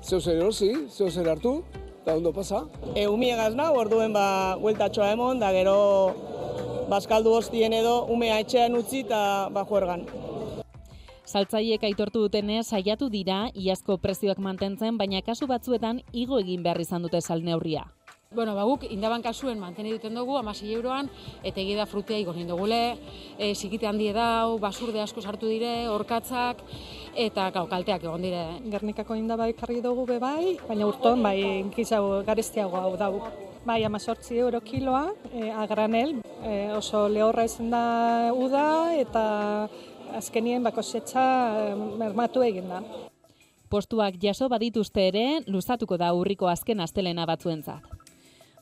[0.03, 1.59] zeu zer erosi, zeu zer hartu,
[2.01, 2.63] eta ondo pasa.
[2.95, 5.77] E, umiegaz nahi, orduen ba, hueltatxoa emon, da gero
[6.89, 9.21] baskaldu hostien edo umea etxean utzi eta
[9.53, 10.05] ba, juergan.
[11.29, 17.05] Saltzaiek aitortu dutenez saiatu dira iazko prezioak mantentzen, baina kasu batzuetan igo egin behar izan
[17.05, 17.85] dute salneurria.
[18.29, 21.07] Bueno, ba, guk indaban kasuen manteni duten dugu, amasei euroan,
[21.41, 22.99] eta egia da frutea igo dugule,
[23.39, 26.61] e, sikite handi edau, basurde asko sartu dire, orkatzak,
[27.15, 28.61] eta gau, kalteak egon dire.
[28.69, 33.23] Gernikako indaba ikarri dugu be bai, baina urton, bai, inkizau garestiago hau dau.
[33.65, 39.69] Bai, amazortzi euro kiloa, e, agranel, e, oso lehorra izan da uda, eta
[40.13, 41.25] azkenien bako setxa
[41.65, 42.83] e, mermatu egin da.
[43.69, 47.98] Postuak jaso badituzte ere, luzatuko da urriko azken astelena batzuentzat.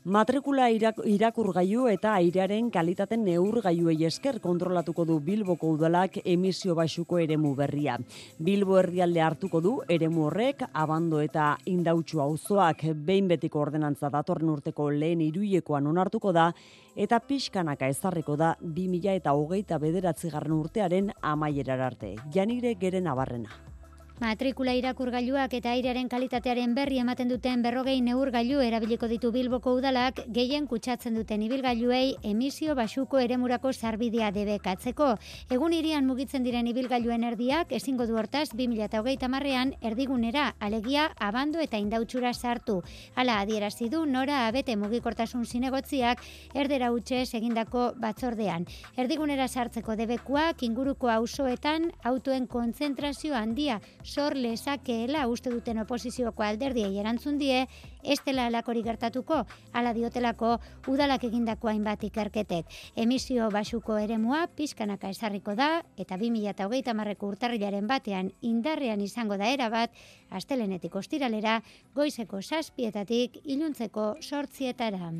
[0.07, 7.97] Matrikula irakurgailu eta airearen kalitaten neurgailuei esker kontrolatuko du Bilboko udalak emisio baxuko eremu berria.
[8.39, 14.89] Bilbo herrialde hartuko du eremu horrek abando eta indautxu auzoak behin betiko ordenantza datorren urteko
[14.95, 16.53] lehen iruiekoan onartuko da
[16.95, 22.15] eta pixkanaka ezarriko da 2000 eta hogeita bederatzi garren urtearen amaierar arte.
[22.31, 23.76] Janire geren abarrena.
[24.17, 30.65] Matrikula irakurgailuak eta airearen kalitatearen berri ematen duten berrogei neurgailu erabiliko ditu Bilboko udalak gehien
[30.65, 35.11] kutsatzen duten ibilgailuei emisio basuko eremurako sarbidea debekatzeko.
[35.53, 41.77] Egun irian mugitzen diren ibilgailuen erdiak ezingo du hortaz 2008 marrean erdigunera alegia abando eta
[41.77, 42.79] indautsura sartu.
[43.13, 46.25] Hala adierazi du nora abete mugikortasun zinegotziak
[46.55, 48.65] erdera utxe egindako batzordean.
[48.97, 53.77] Erdigunera sartzeko debekuak inguruko auzoetan autoen kontzentrazio handia
[54.07, 57.65] sor lezakeela uste duten oposizioko alderdiei erantzun die,
[58.03, 59.41] ez dela alakori gertatuko,
[59.75, 60.53] ala diotelako
[60.87, 62.71] udalak egindako hainbat ikerketek.
[62.95, 69.91] Emisio basuko eremua pizkanaka esarriko da, eta 2008 marreko urtarrilaren batean indarrean izango da erabat,
[70.31, 71.59] astelenetik ostiralera,
[71.95, 75.11] goizeko saspietatik iluntzeko sortzietara.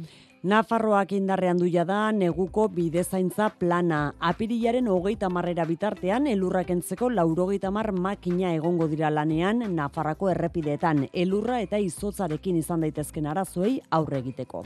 [0.46, 4.14] Nafarroak indarrean duia da neguko bidezaintza plana.
[4.22, 11.08] Apirilaren hogeita marrera bitartean, elurrak entzeko laurogeita mar makina egongo dira lanean Nafarrako errepideetan.
[11.12, 14.62] Elurra eta izotzarekin izan daitezken arazoei aurre egiteko.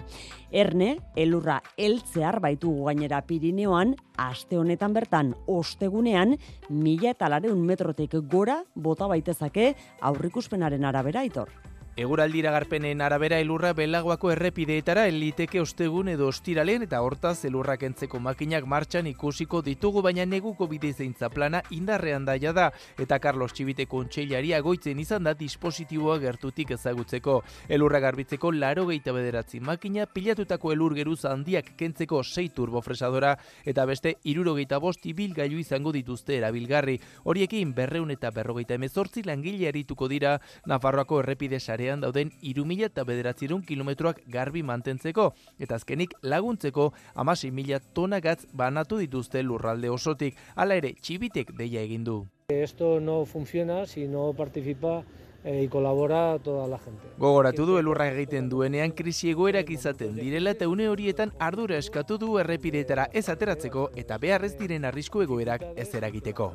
[0.52, 6.36] Erne, elurra eltzear baitu gainera Pirineoan, aste honetan bertan, ostegunean,
[6.68, 11.71] mila eta lareun metrotik gora bota baitezake aurrikuspenaren arabera itor.
[11.98, 18.64] Eguraldira garpenen arabera elurra belagoako errepideetara eliteke ostegun edo ostiralen eta hortaz elurrak entzeko makinak
[18.64, 24.54] martxan ikusiko ditugu baina neguko bide zeintza plana indarrean daia da eta Carlos Txibite kontseilari
[24.56, 27.42] agoitzen izan da dispositiboa gertutik ezagutzeko.
[27.68, 33.36] Elurra garbitzeko laro gehieta bederatzi makina pilatutako elur geruz handiak kentzeko sei turbofresadora
[33.66, 37.02] eta beste irurogeita bost ibil gailu izango dituzte erabilgarri.
[37.26, 40.38] Horiekin berreun eta berrogeita emezortzi langile arituko dira
[40.72, 47.80] Nafarroako errepide sarean dauden irumila eta bederatzirun kilometroak garbi mantentzeko, eta azkenik laguntzeko amasi mila
[47.94, 52.26] tona gatz banatu dituzte lurralde osotik, hala ere txibitek deia egin du.
[52.50, 55.04] Esto no funciona si no participa
[55.44, 57.08] eh, y colabora toda la gente.
[57.18, 62.38] Gogoratu du elurra egiten duenean krisi egoerak izaten direla eta une horietan ardura eskatu du
[62.38, 66.54] errepideetara ez ateratzeko eta beharrez diren arrisku egoerak ez eragiteko.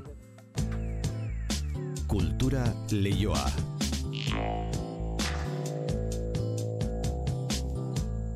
[2.07, 2.62] Kultura
[2.93, 3.47] leioa.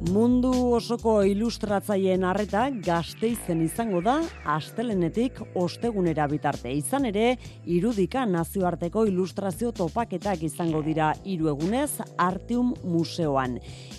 [0.01, 4.14] Mundu osoko ilustratzaileen harreta gazteizen izango da
[4.48, 6.72] astelenetik ostegunera bitarte.
[6.72, 7.34] Izan ere,
[7.68, 13.59] irudika nazioarteko ilustrazio topaketak izango dira hiru egunez Artium Museoan.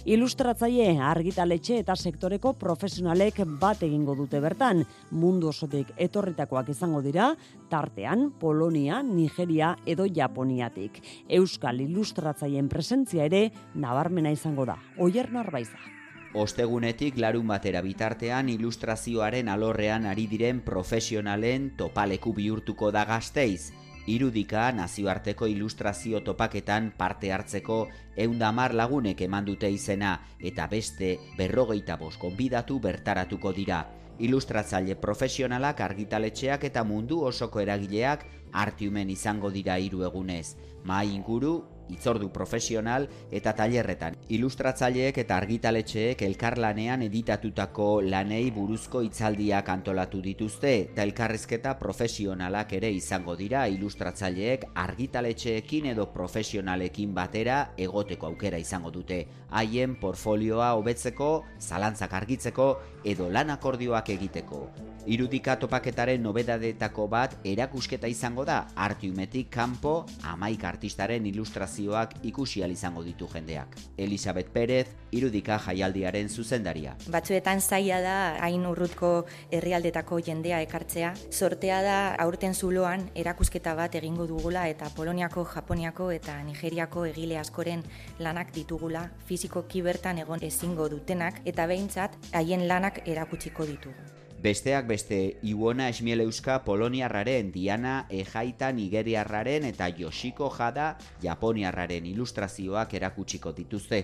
[0.09, 4.81] Ilustratzaile argitaletxe eta sektoreko profesionalek bat egingo dute bertan.
[5.13, 7.29] Mundu osotik etorritakoak izango dira,
[7.69, 10.97] tartean Polonia, Nigeria edo Japoniatik.
[11.29, 14.81] Euskal ilustratzaileen presentzia ere nabarmena izango da.
[14.97, 16.00] Oier Narbaiza.
[16.33, 23.73] Ostegunetik larun batera bitartean ilustrazioaren alorrean ari diren profesionalen topaleku bihurtuko da gazteiz.
[24.07, 27.81] Irudika nazioarteko ilustrazio topaketan parte hartzeko
[28.15, 33.83] eundamar lagunek eman dute izena eta beste berrogeita bost konbidatu bertaratuko dira.
[34.19, 38.23] Ilustratzaile profesionalak argitaletxeak eta mundu osoko eragileak
[38.53, 40.55] artiumen izango dira hiru egunez.
[40.85, 44.17] Mai inguru, itzordu profesional eta tailerretan.
[44.35, 53.35] Ilustratzaileek eta argitaletxeek elkarlanean editatutako lanei buruzko hitzaldiak antolatu dituzte eta elkarrezketa profesionalak ere izango
[53.35, 59.25] dira ilustratzaileek argitaletxeekin edo profesionalekin batera egoteko aukera izango dute.
[59.51, 62.67] Haien portfolioa hobetzeko, zalantzak argitzeko
[63.03, 64.69] edo lan akordioak egiteko.
[65.09, 73.27] Irudika topaketaren nobedadetako bat erakusketa izango da artiumetik kanpo amaik artistaren ilustrazioak ikusi izango ditu
[73.33, 73.75] jendeak.
[73.97, 76.95] Elisabet Pérez, irudika jaialdiaren zuzendaria.
[77.09, 81.13] Batzuetan zaila da hain urrutko herrialdetako jendea ekartzea.
[81.31, 87.83] Sortea da aurten zuloan erakusketa bat egingo dugula eta Poloniako, Japoniako eta Nigeriako egile askoren
[88.19, 94.09] lanak ditugula fizikoki bertan egon ezingo dutenak eta behintzat haien lanak erakutsiko ditugu.
[94.41, 104.01] Besteak beste Iwona Esmieleuska Poloniarraren, Diana Ejaita Nigeriarraren eta Yoshiko Jada Japoniarraren ilustrazioak erakutsiko dituzte.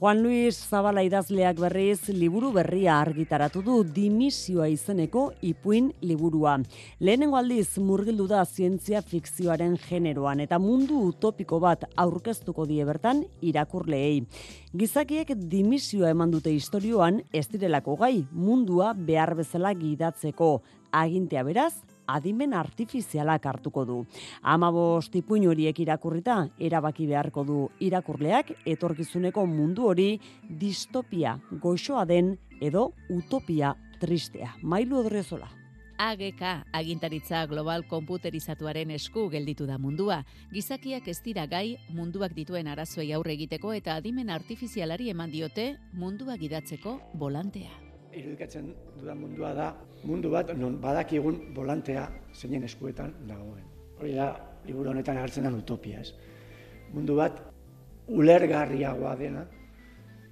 [0.00, 6.56] Juan Luis Zabala idazleak berriz liburu berria argitaratu du dimisioa izeneko ipuin liburua.
[6.98, 14.24] Lehenengo aldiz murgildu da zientzia fikzioaren generoan eta mundu utopiko bat aurkeztuko die bertan irakurleei.
[14.74, 20.56] Gizakiek dimisioa eman dute historioan ez direlako gai mundua behar bezala gidatzeko.
[20.90, 21.74] Agintea beraz,
[22.06, 23.98] adimen artifizialak hartuko du.
[24.42, 32.92] Amabost ipuin horiek irakurrita, erabaki beharko du irakurleak etorkizuneko mundu hori distopia goxoa den edo
[33.10, 34.54] utopia tristea.
[34.62, 35.50] Mailu odrezola.
[35.98, 36.42] AGK
[36.74, 40.24] agintaritza global komputerizatuaren esku gelditu da mundua.
[40.52, 46.36] Gizakiak ez dira gai munduak dituen arazoei aurre egiteko eta adimen artifizialari eman diote mundua
[46.36, 47.83] gidatzeko volantea.
[48.14, 49.68] Irudikatzen dudan mundua da
[50.04, 52.04] mundu bat non badakigun volantea
[52.34, 53.64] zeinen eskuetan dagoen.
[54.00, 54.28] Hori da
[54.66, 56.12] liburu honetan hartzen den utopia, ez?
[56.92, 57.40] Mundu bat
[58.08, 59.44] ulergarriagoa dena,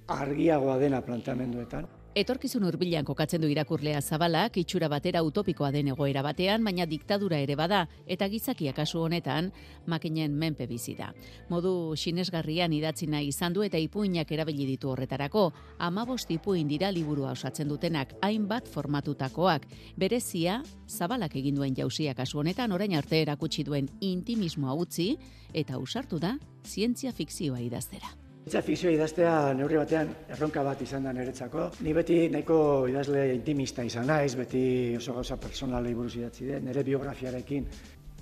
[0.07, 6.61] argiagoa dena planteamenduetan Etorkizun hurbilan kokatzen du irakurlea zabalak, itxura batera utopikoa den egoera batean,
[6.61, 9.49] baina diktadura ere bada, eta gizakia kasu honetan,
[9.89, 11.09] makinen menpe bizi da.
[11.49, 15.47] Modu sinesgarrian idatzi nahi izan du eta ipuinak erabili ditu horretarako,
[15.79, 19.65] amabost ipuin dira liburua osatzen dutenak, hainbat formatutakoak.
[19.97, 25.15] Berezia, zabalak egin duen jauzia kasu honetan, orain arte erakutsi duen intimismoa utzi,
[25.51, 28.22] eta usartu da, zientzia fikzioa idaztera.
[28.43, 31.69] Itza fikzioa idaztea neurri batean erronka bat izan da niretzako.
[31.85, 32.57] Ni beti nahiko
[32.91, 34.63] idazle intimista izan naiz, beti
[34.97, 37.69] oso gauza personalei buruz idatzi den, nire biografiarekin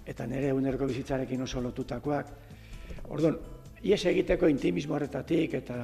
[0.05, 2.29] eta nire unerko bizitzarekin oso lotutakoak.
[3.09, 3.39] Orduan,
[3.81, 5.81] ies egiteko intimismo horretatik eta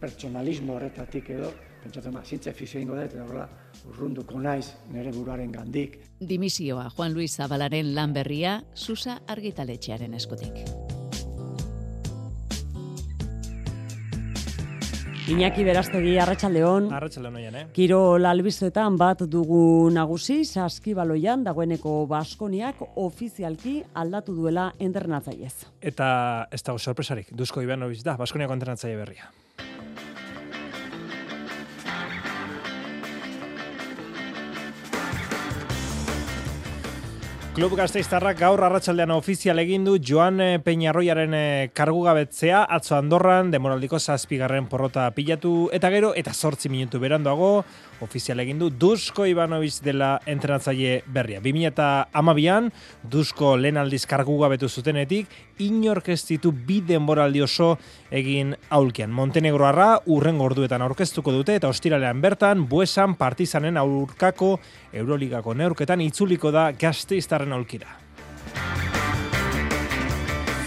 [0.00, 3.48] pertsonalismo horretatik edo, pentsatzen ba, zintze fikzioa ingo dut, horrela,
[3.88, 5.96] urrunduko naiz nire buruaren gandik.
[6.20, 10.89] Dimisioa Juan Luis Zabalaren lan berria, Susa argitaletxearen eskutik.
[15.30, 16.88] Iñaki Berastegi Arratsaldeon.
[16.90, 17.66] Arratsaldeon oian, eh.
[17.70, 25.54] Kiro lalbizetan bat dugu nagusi Saskibaloian dagoeneko Baskoniak ofizialki aldatu duela entrenatzaiez.
[25.92, 26.08] Eta
[26.50, 27.30] ez dago sorpresarik.
[27.30, 29.30] Duzko Ivanovic da Baskoniako entrenatzaile berria.
[37.60, 42.62] Klub Gasteiztarrak gaur arratsaldean ofizial egin du Joan eh, Peñarroiaren eh, kargugabetzea.
[42.64, 47.50] Atzo Andorran demoraldiko zazpigarren porrota pilatu eta gero eta zortzi minutu berandoago
[48.04, 51.40] ofizial egin du Dusko Ivanovic dela entrenatzaile berria.
[51.40, 52.70] 2012an
[53.10, 55.28] Dusko lehen aldiz kargugabetu zutenetik
[55.60, 57.72] inork ez ditu bi denboraldi oso
[58.10, 59.12] egin aulkian.
[59.12, 64.56] Montenegroarra urren gorduetan aurkeztuko dute eta ostiralean bertan buesan partizanen aurkako
[64.92, 67.98] Euroligako neurketan itzuliko da gazteiztarren aulkira.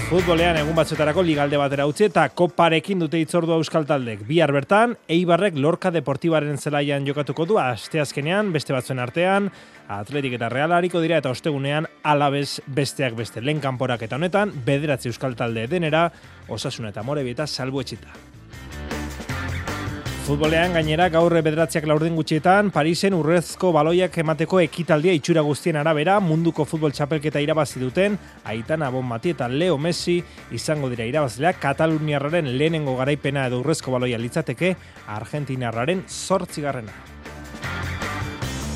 [0.03, 4.25] Futbolean egun batzuetarako ligalde batera utzi eta koparekin dute itzordua euskal taldek.
[4.27, 9.49] Bihar bertan, Eibarrek Lorca Deportibaren zelaian jokatuko du asteazkenean, beste batzuen artean,
[9.93, 13.41] Atletik eta Realariko dira eta ostegunean alabez besteak beste.
[13.41, 16.09] Lehen kanporak eta honetan, bederatzi euskal talde denera,
[16.51, 18.42] osasuna eta morebieta salbu etxita.
[20.23, 26.63] Futbolean gainera gaur bederatziak laurden gutxietan, Parisen urrezko baloiak emateko ekitaldia itxura guztien arabera, munduko
[26.63, 28.15] futbol txapelketa irabazi duten,
[28.47, 30.21] Aitana Bon Mati eta Leo Messi
[30.55, 34.77] izango dira irabazleak, Kataluniarraren lehenengo garaipena edo urrezko baloia litzateke,
[35.19, 36.95] Argentinarraren sortzigarrena.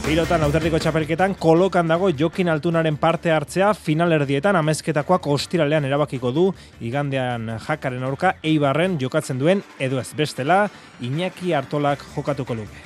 [0.08, 6.46] Pilotan auterdiko txapelketan kolokan dago Jokin Altunaren parte hartzea final erdietan amezketakoak ostiralean erabakiko du
[6.80, 10.70] igandean jakaren aurka Eibarren jokatzen duen edo ez bestela
[11.04, 12.80] Iñaki Artolak jokatuko luke.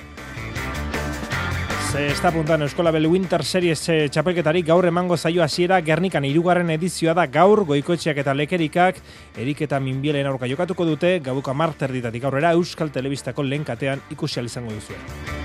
[1.91, 6.74] Se está apuntando Eskola Bel Winter Series eh, txapelketari gaur emango zaio hasiera Gernikan hirugarren
[6.74, 8.97] edizioa da gaur goikotxeak eta lekerikak
[9.38, 14.41] Erik eta Minbielen aurka jokatuko dute gabuka marter ditatik aurrera Euskal Telebistako lehen katean ikusi
[14.41, 15.40] izango duzuen.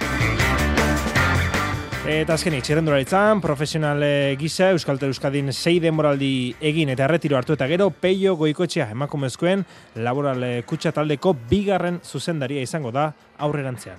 [2.07, 7.57] Eta azkenik, txerrendura ditzan, profesional eh, gisa, Euskal Euskadin sei denboraldi egin eta erretiro hartu
[7.57, 9.64] eta gero, peio goikotxea emakumezkoen
[10.07, 13.09] laboral eh, kutsa taldeko bigarren zuzendaria izango da
[13.42, 13.98] aurrerantzean.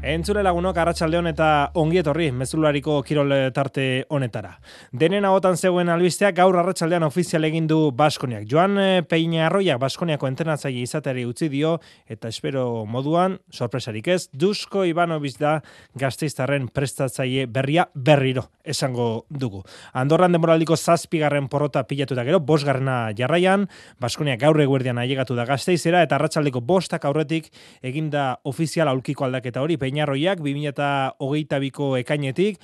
[0.00, 1.46] Entzule lagunok arratsaldeon eta
[1.76, 4.54] ongi etorri mezulariko kirol tarte honetara.
[4.96, 8.46] Denen agotan zegoen albisteak gaur arratsaldean ofizial egin du Baskoniak.
[8.48, 11.74] Joan eh, Peña Arroiak Baskoniako entrenatzaile izateari utzi dio
[12.08, 15.58] eta espero moduan sorpresarik ez Dusko Ivanovic da
[16.00, 19.60] Gasteiztarren prestatzaile berria berriro esango dugu.
[19.92, 23.68] Andorran demoraldiko zazpigarren porrota pilatu da gero, bosgarrena jarraian,
[24.00, 29.76] Baskonia gaur eguerdian ailegatu da Gasteizera eta arratsaldeko bostak aurretik eginda ofizial aulkiko aldaketa hori
[29.90, 32.60] Peñarroiak 2022ko ekainetik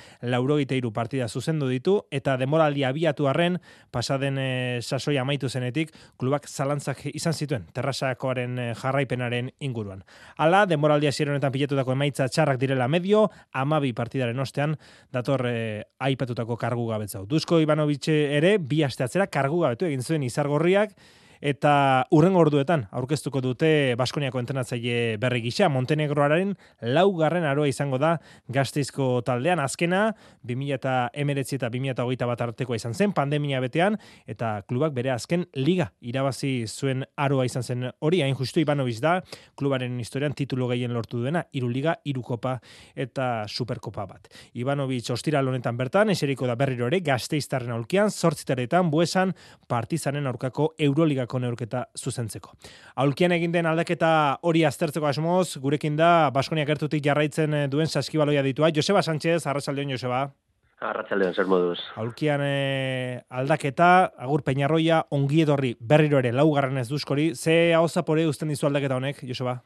[0.76, 3.58] iru partida zuzendu ditu eta demoraldi abiatu arren
[3.90, 10.04] pasaden e, sasoia amaitu zenetik klubak zalantzak izan zituen terrasakoaren e, jarraipenaren inguruan.
[10.38, 14.76] Hala, demoraldia zirenetan piletutako emaitza txarrak direla medio, amabi partidaren ostean
[15.10, 17.26] dator e, aipatutako kargu gabetzau.
[17.26, 20.94] Duzko Ivanovic ere bi asteatzera kargu gabetu egin zuen izargorriak,
[21.40, 28.16] eta urren orduetan aurkeztuko dute Baskoniako entrenatzaile berri gisa Montenegroaren laugarren aroa izango da
[28.52, 29.60] Gasteizko taldean.
[29.60, 30.12] Azkena
[30.46, 36.66] 2019 eta 2021 bat arteko izan zen pandemia betean eta klubak bere azken liga irabazi
[36.66, 38.22] zuen aroa izan zen hori.
[38.22, 39.20] Hain justu Ivanovic da
[39.56, 42.58] klubaren historian titulo gehien lortu duena hiru liga hiru kopa
[42.94, 44.30] eta superkopa bat.
[44.54, 49.34] Ivanovic ostiral honetan bertan eseriko da berriro ere Gasteiztarren aulkian 8 buesan
[49.68, 52.54] Partizanen aurkako Euroliga ligako neurketa zuzentzeko.
[52.96, 58.42] Aulkian egin den aldaketa hori aztertzeko asmoz, gurekin da Baskonia gertutik jarraitzen eh, duen saskibaloia
[58.42, 58.70] ditua.
[58.70, 60.30] Joseba Sánchez, arrasaldeon Joseba.
[60.78, 61.78] Arratxaldean, zer moduz.
[61.96, 67.30] Aulkian e, aldaketa, agur peñarroia, ongi edorri, berriro ere, laugarren ez duzkori.
[67.34, 69.62] Ze hau zapore usten dizu aldaketa honek, Joseba?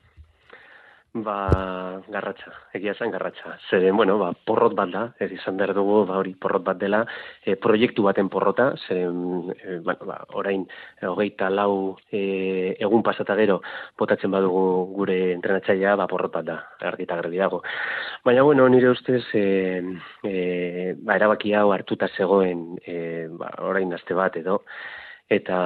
[1.12, 3.56] Ba, garratxa, egia zen garratxa.
[3.68, 7.00] Zeren, bueno, ba, porrot bat da, ez izan behar dugu, ba, hori porrot bat dela,
[7.42, 10.62] e, proiektu baten porrota, zeren, e, bueno, ba, orain,
[11.00, 13.58] e, hogeita lau e, egun pasata gero,
[13.98, 14.62] botatzen badugu
[15.00, 16.60] gure entrenatzailea, ba, porrot bat da,
[16.92, 17.64] argita garbi dago.
[18.22, 19.82] Baina, bueno, nire ustez, e,
[20.22, 24.60] e, ba, erabaki hau hartuta zegoen, e, ba, orain azte bat edo,
[25.30, 25.56] eta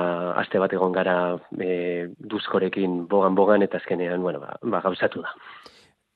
[0.41, 1.17] aste bat egon gara
[1.57, 5.33] e, duzkorekin bogan-bogan eta azkenean, bueno, ba, ba, gauzatu da.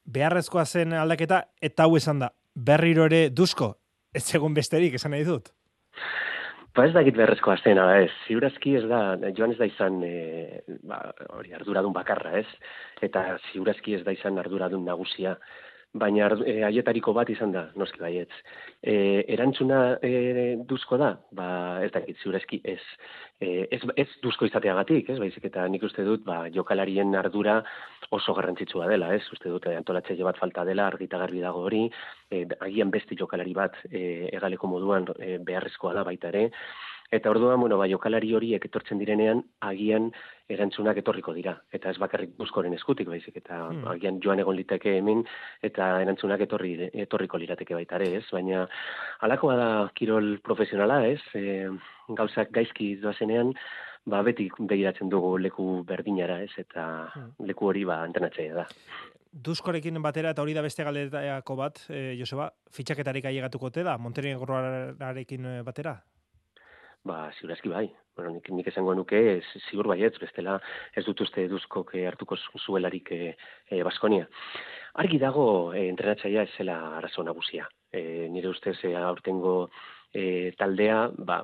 [0.08, 3.74] Beharrezkoa zen aldaketa eta hau esan da, berriro ere duzko,
[4.14, 5.48] ez egun besterik, esan nahi dut?
[6.76, 9.00] Ba ez dakit beharrezkoa zen, ez, ziurazki ez da,
[9.34, 11.00] joan ez da izan, e, ba,
[11.34, 12.46] hori, arduradun bakarra, ez,
[13.02, 15.38] eta ziurazki ez da izan arduradun nagusia,
[15.94, 18.32] baina e, aietariko bat izan da, noski baietz.
[18.82, 21.48] E, erantzuna e, duzko da, ba,
[21.84, 22.80] ez dakit, ziurezki ez,
[23.40, 27.62] e, ez, ez duzko izateagatik, ez, baizik eta nik uste dut, ba, jokalarien ardura
[28.10, 31.86] oso garrantzitsua dela, ez, uste dut, antolatze bat falta dela, argita garbi dago hori,
[32.30, 36.48] e, agian beste jokalari bat e, egaleko moduan e, beharrezkoa da baita ere,
[37.10, 40.10] Eta orduan, bueno, bai, jokalari horiek etortzen direnean, agian
[40.52, 41.54] erantzunak etorriko dira.
[41.72, 43.86] Eta ez bakarrik buskoren eskutik, baizik, eta hmm.
[43.94, 45.22] agian joan egon liteke hemen,
[45.64, 48.26] eta erantzunak etorri, etorriko lirateke baita ere, ez?
[48.32, 48.66] Baina,
[49.24, 51.22] alakoa da kirol profesionala, ez?
[51.32, 51.70] E,
[52.18, 53.54] gauzak gaizki doazenean,
[54.04, 56.52] ba, beti begiratzen dugu leku berdinara, ez?
[56.60, 56.84] Eta
[57.14, 57.48] hmm.
[57.48, 58.68] leku hori, ba, entrenatzea da.
[59.48, 65.52] Duzkorekin batera eta hori da beste galdetako bat, e, Joseba, fitxaketarik ailegatuko te da, Montenegroarekin
[65.54, 65.98] eh, batera?
[67.04, 67.86] Ba, ziurazki bai.
[68.16, 69.18] Bueno, nik, nik esango nuke,
[69.68, 70.56] ziur baietz, bestela
[70.96, 73.36] ez dut uste duzkok hartuko zuelarik e,
[73.70, 74.26] e, Baskonia.
[74.98, 77.68] Argi dago e, entrenatzaia ez zela arazo nagusia.
[77.94, 79.70] E, nire ustez e, aurtengo
[80.12, 81.38] e, taldea, ba,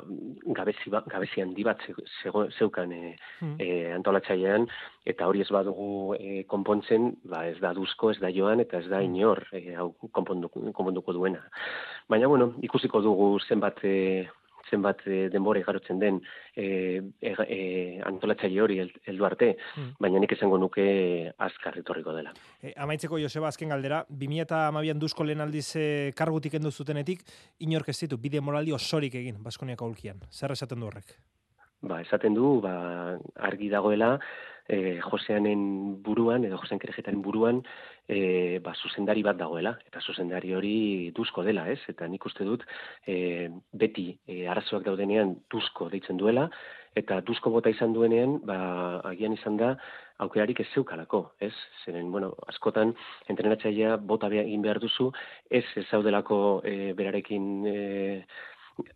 [0.59, 1.83] gabezi, ba, gabezi handi bat
[2.59, 3.15] zeukan e,
[3.59, 4.67] e, antolatzailean,
[5.07, 8.89] eta hori ez badugu e, konpontzen, ba, ez da duzko, ez da joan, eta ez
[8.89, 9.15] da hmm.
[9.15, 11.45] inor e, hau konponduko, konponduko duena.
[12.11, 14.27] Baina, bueno, ikusiko dugu zenbat e,
[14.71, 16.21] zenbat e, denbora igarotzen den
[16.57, 19.95] e, e, antolatzaile hori heldu arte, hmm.
[20.01, 20.87] baina nik esango nuke
[21.49, 22.35] azkar etorriko dela.
[22.63, 25.87] E, amaitzeko Joseba azken galdera, 2012an duzko lehen aldiz e,
[26.17, 27.25] kargutik endu zutenetik,
[27.67, 30.25] inork ez ditu, bide moraldi osorik egin, Baskoniako aulkian.
[30.31, 31.17] Zer esaten du horrek?
[31.85, 32.75] Ba, esaten du, ba,
[33.45, 34.15] argi dagoela,
[34.69, 37.63] e, Joseanen buruan, edo Josean Kerejetaren buruan,
[38.09, 41.81] e, ba, zuzendari bat dagoela, eta zuzendari hori duzko dela, ez?
[41.89, 42.65] Eta nik uste dut,
[43.07, 46.49] e, beti e, arazoak daudenean duzko deitzen duela,
[46.95, 48.57] eta duzko bota izan duenean, ba,
[49.11, 49.75] agian izan da,
[50.23, 51.53] aukerarik ez zeukalako, ez?
[51.85, 52.95] Zeren, bueno, askotan,
[53.33, 55.11] entrenatzailea bota egin behar duzu,
[55.51, 57.47] ez zaudelako e, berarekin...
[57.67, 57.79] E,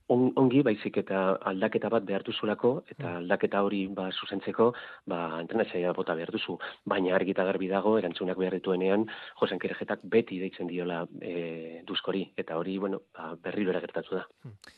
[0.09, 1.21] on, ongi baizik eta
[1.51, 3.17] aldaketa bat behar duzulako eta mm.
[3.23, 4.71] aldaketa hori ba zuzentzeko
[5.07, 6.59] ba entrenatzailea bota behar duzu.
[6.89, 9.07] Baina argita garbi dago erantzunak behar dituenean
[9.41, 12.25] Josen Kerejetak beti deitzen diola e, duzkori.
[12.37, 14.27] Eta hori bueno ba, berriro gertatu da.
[14.45, 14.77] Mm.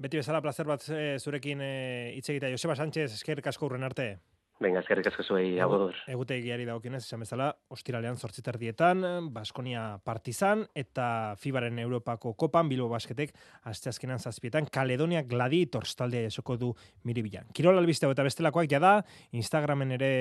[0.00, 1.72] Beti bezala placer bat e, zurekin e,
[2.16, 2.54] hitz e, egitea.
[2.56, 4.14] Joseba Sánchez eskerrik asko urren arte
[4.60, 5.96] Venga, eskerrik asko zuei agodor.
[6.12, 9.00] Egute egiari dagokionez, esan bezala, ostiralean zortzitar dietan,
[9.32, 11.06] Baskonia Partizan, eta
[11.40, 13.32] Fibaren Europako Kopan, Bilbo Basketek,
[13.72, 16.74] asteazkenan zazpietan, Kaledonia Gladi torstaldea esoko du
[17.08, 17.48] miribilan.
[17.56, 18.98] Kirol albiste eta bestelakoak jada,
[19.32, 20.14] Instagramen ere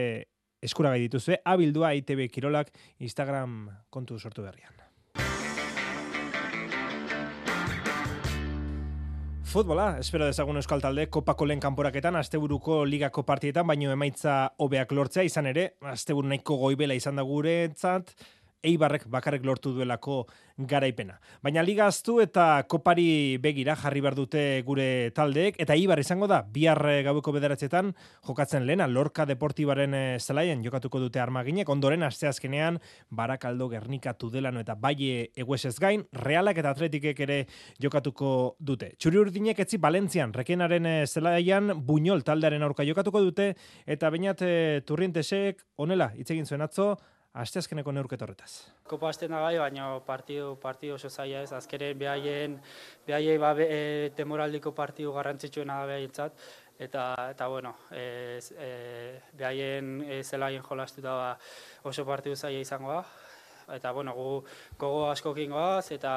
[0.63, 4.88] eskuragai dituzue, abildua ITB Kirolak Instagram kontu sortu berrian.
[9.50, 15.24] Futbola, espero dezagun euskal talde, kopako lehen kanporaketan, asteburuko ligako partietan, baino emaitza hobeak lortzea,
[15.26, 18.14] izan ere, asteburu nahiko goibela izan da gure, etzat,
[18.64, 20.26] Eibarrek bakarrik lortu duelako
[20.68, 21.16] garaipena.
[21.43, 26.41] Baina liga aztu eta kopari begira jarri behar dute gure taldeek, eta Eibar izango da,
[26.43, 27.93] bihar eh, gaueko bederatzetan
[28.28, 34.76] jokatzen lehena, Lorca Deportibaren eh, zelaien jokatuko dute armaginek, ondoren asteazkenean Barakaldo Gernika Tudelano eta
[34.76, 37.39] Baie Eguesez gain, Realak eta Atletikek ere
[37.80, 38.91] jokatuko dute.
[38.99, 43.53] Txuri urdinek etzi Balentzian, rekenaren eh, zelaian Buñol taldearen aurka jokatuko dute,
[43.88, 44.43] eta bainat
[44.86, 46.97] turrientesek, onela, hitz zuen atzo,
[47.34, 48.51] asteazkeneko neurketa horretaz.
[48.89, 52.57] Kopa azten da gai, baina partidu, partidu oso zaila ez, azkeren behaien,
[53.07, 56.41] behaiei ba, be, e, temoraldiko partidu garrantzitsuena da behaietzat,
[56.80, 57.05] eta,
[57.36, 58.71] eta bueno, e, e,
[59.38, 61.30] behaien e, zelaien jolastuta ba,
[61.84, 63.05] oso partidu zaila izango da,
[63.77, 64.43] eta bueno, gu
[64.82, 66.11] gogo askokin goaz, eta,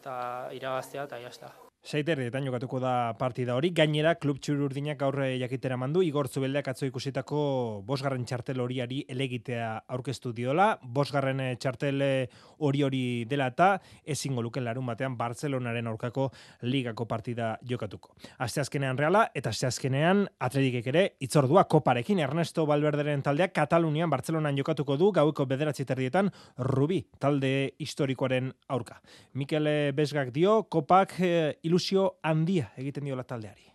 [0.00, 0.16] eta
[0.56, 1.52] irabaztea, eta jazta.
[1.86, 7.42] Seiterdietan jokatuko da partida hori, gainera klub txururdinak aurre jakitera mandu, Igor Zubeldeak atzo ikusitako
[7.86, 12.24] bosgarren txartel horiari elegitea aurkeztu diola, bosgarren eh, txartel eh,
[12.66, 13.68] hori hori dela eta
[14.02, 16.24] ezingo luken larun batean Barcelonaren aurkako
[16.66, 18.16] ligako partida jokatuko.
[18.42, 24.58] Aste azkenean reala eta aste azkenean atredikek ere itzordua koparekin Ernesto Valverderen taldeak Katalunian Barcelonan
[24.58, 28.98] jokatuko du gaueko bederatzi terdietan Rubi talde historikoaren aurka.
[29.38, 33.66] Mikel Besgak dio, kopak ilu ilusio handia egiten diola taldeari.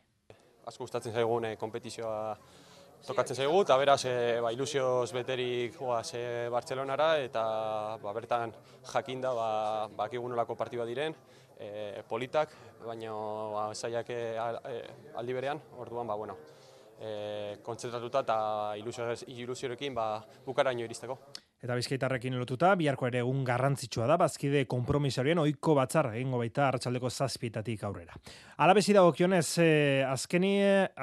[0.65, 2.35] Asko gustatzen zaigun kompetizioa
[3.05, 7.43] tokatzen zaigu, eta beraz eh, ba, ilusioz beterik goaz eh, Bartzelonara, eta
[8.01, 8.53] ba, bertan
[8.93, 11.13] jakinda ba, ba, nolako partidua diren,
[11.59, 12.49] eh, politak,
[12.85, 13.13] baina
[13.53, 16.37] ba, zaiak eh, aldi berean, orduan, ba, bueno,
[16.99, 18.39] eh, kontzentratuta eta
[18.81, 21.19] ilusiorekin ba, bukaraino iristeko.
[21.61, 27.11] Eta bizkaitarrekin lotuta, biharko ere egun garrantzitsua da, bazkide kompromisorien oiko batzar egingo baita arratsaldeko
[27.13, 28.17] zazpietatik aurrera.
[28.65, 30.55] Alabezi dago kionez, eh, azkeni,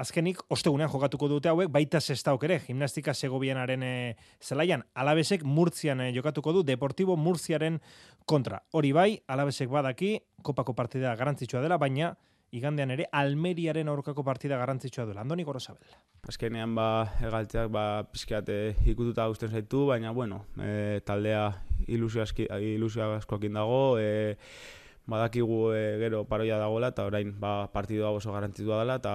[0.03, 6.11] azkenik ostegunean jokatuko dute hauek, baita zestauk ere, gimnastika segobianaren eh, zelaian, alabezek murtzian eh,
[6.17, 7.79] jokatuko du, Deportibo Murziaren
[8.27, 8.59] kontra.
[8.75, 12.17] Hori bai, alabezek badaki, kopako partida garrantzitsua dela, baina
[12.53, 15.23] igandean ere Almeriaren aurkako partida garrantzitsua duela.
[15.23, 15.93] Andoni Gorosabel.
[16.29, 16.89] Azkenean ba
[17.25, 18.51] egaltzeak ba pizkat
[18.87, 21.45] ikututa gusten zaitu, baina bueno, e, taldea
[21.87, 24.37] ilusio aski ilusio askoekin dago, e,
[25.09, 29.15] badakigu e, gero paroia dagoela eta orain ba partidua oso garrantzitua dela eta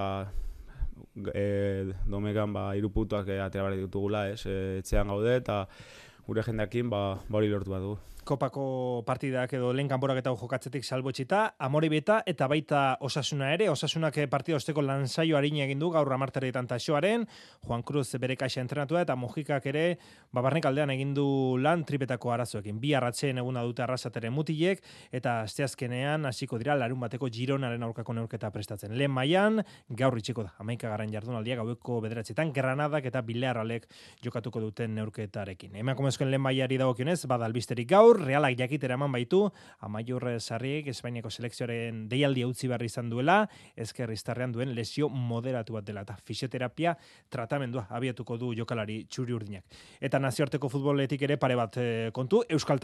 [1.34, 4.42] e, domekan ba hiru puntuak atera bar ditugula, ez?
[4.46, 5.64] E, etxean gaude eta
[6.26, 11.90] gure jendeekin ba hori lortu badu kopako partidak edo lehen kanborak eta jokatzetik salbotxita, amore
[11.92, 17.26] beta eta baita osasuna ere, osasunak partida osteko lanzaio harin egin du gaur amarteretan taxoaren,
[17.66, 19.98] Juan Cruz bere kaixa entrenatua eta Mojikak ere
[20.32, 22.80] babarnek aldean egin du lan tripetako arazoekin.
[22.80, 28.50] Bi arratzen eguna dute arrasateren mutilek eta asteazkenean hasiko dira larun bateko gironaren aurkako neurketa
[28.50, 28.96] prestatzen.
[28.96, 33.86] Lehen maian, gaur itxiko da, amaika garen jardunaldia gaueko bederatzetan, Granadak eta Bilearralek
[34.24, 35.76] jokatuko duten neurketarekin.
[35.84, 39.50] Emakumezkoen lehen maiari dagokionez, bada albisterik gaur, gaur, realak jakitera eman baitu,
[39.80, 43.44] amaiur sarriek Espainiako selekzioaren deialdi utzi barri izan duela,
[43.76, 46.96] ezker iztarrean duen lesio moderatu bat dela, eta fisioterapia
[47.30, 49.64] tratamendua abiatuko du jokalari txuri urdinak.
[50.00, 52.80] Eta nazioarteko futboletik ere pare bat eh, kontu, Euskal,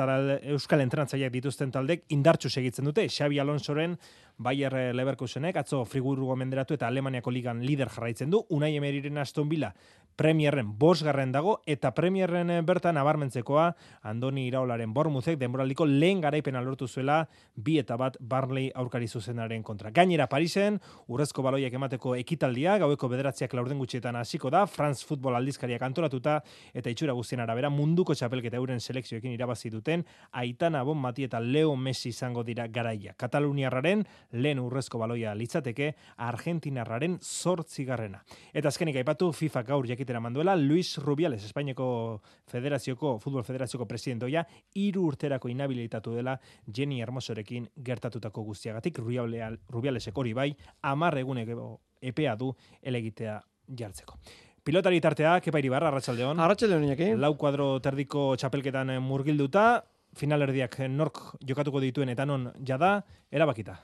[0.54, 3.96] Euskal entrenatzailek dituzten taldek indartxu segitzen dute, Xabi Alonsoren
[4.40, 9.74] Bayer Leverkusenek, atzo frigurru gomenderatu eta Alemaniako ligan lider jarraitzen du, Unai Emeriren Aston Villa
[10.20, 13.70] Premierren bosgarren dago eta Premierren eh, bertan abarmentzekoa
[14.10, 17.22] Andoni Iraolaren bormuzek denboraldiko lehen garaipena lortu zuela
[17.56, 19.90] bi eta bat Barley aurkari zuzenaren kontra.
[19.96, 20.76] Gainera Parisen,
[21.08, 26.42] urrezko baloiak emateko ekitaldia, gaueko bederatziak laurden gutxietan hasiko da, France Football aldizkariak antolatuta
[26.74, 31.72] eta itxura guztien arabera munduko txapelketa euren selekzioekin irabazi duten Aitana Bon Mati eta Leo
[31.76, 33.14] Messi izango dira garaia.
[33.16, 35.94] Kataluniarraren lehen urrezko baloia litzateke
[36.26, 38.22] Argentinarraren zortzigarrena.
[38.52, 42.20] Eta azkenik aipatu FIFA gaur jakit egitera manduela, Luis Rubiales, Espainiako
[42.50, 50.56] Federazioko, Futbol Federazioko presidentoia, iru urterako inabilitatu dela Jenny Hermosorekin gertatutako guztiagatik, Rubialesek hori bai,
[50.82, 53.40] amar eguneko epea du elegitea
[53.76, 54.18] jartzeko.
[54.64, 56.40] Pilotari tartea, kepa iribarra, Arratxaldeon.
[56.40, 57.14] Arratxaldeon, inaki.
[57.16, 59.82] Lau kuadro terdiko txapelketan murgilduta,
[60.16, 63.00] finalerdiak nork jokatuko dituen eta non jada,
[63.30, 63.78] erabakita.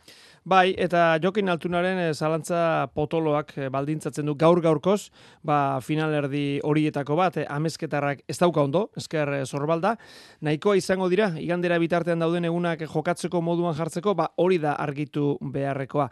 [0.46, 5.08] Bai, eta Jokin Altunaren e, zalantza potoloak e, baldintzatzen du gaur gaurkoz,
[5.42, 9.96] ba finalerdi horietako bat, e, amezketarrak ez dauka ondo, esker zorbalda,
[10.46, 16.06] nahikoa izango dira, igandera bitartean dauden egunak jokatzeko moduan jartzeko, ba hori da argitu beharrekoa.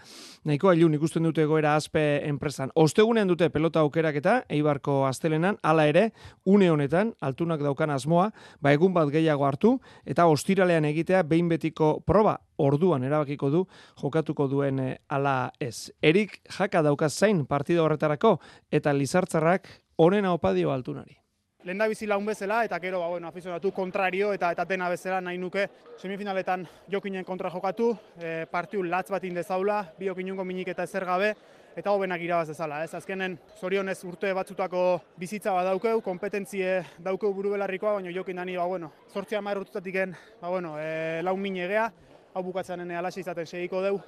[0.51, 2.75] Nahikoa ilun ikusten dute goera azpe enpresan.
[2.75, 6.09] Ostegunean dute pelota aukerak eta, eibarko astelenan, hala ere,
[6.45, 12.01] une honetan, altunak daukan asmoa, ba egun bat gehiago hartu, eta ostiralean egitea behin betiko
[12.03, 13.65] proba, orduan erabakiko du
[14.01, 15.91] jokatuko duen eh, ala ez.
[16.03, 18.39] Erik jaka dauka zain partida horretarako
[18.71, 21.19] eta Lizartzarrak onena opadio altunari.
[21.65, 25.39] Lenda bizi laun bezala eta gero ba bueno, afizionatu kontrario eta eta dena bezala nahi
[25.41, 25.63] nuke
[25.97, 27.87] semifinaletan jokinen kontra jokatu,
[28.21, 31.33] e, partiu latz bat indezaula, bi okinungo minik eta ezer gabe
[31.75, 32.83] eta hobenak irabaz dezala.
[32.85, 34.83] Ez azkenen zorionez urte batzutako
[35.17, 40.03] bizitza bat daukeu, kompetentzie daukeu buru belarrikoa, baina jokin dani, ba bueno, zortzia mar urtutatik
[40.43, 41.91] ba bueno, e, laun minegea,
[42.35, 43.99] hau bukatzen ene alaxe izaten segiko deu.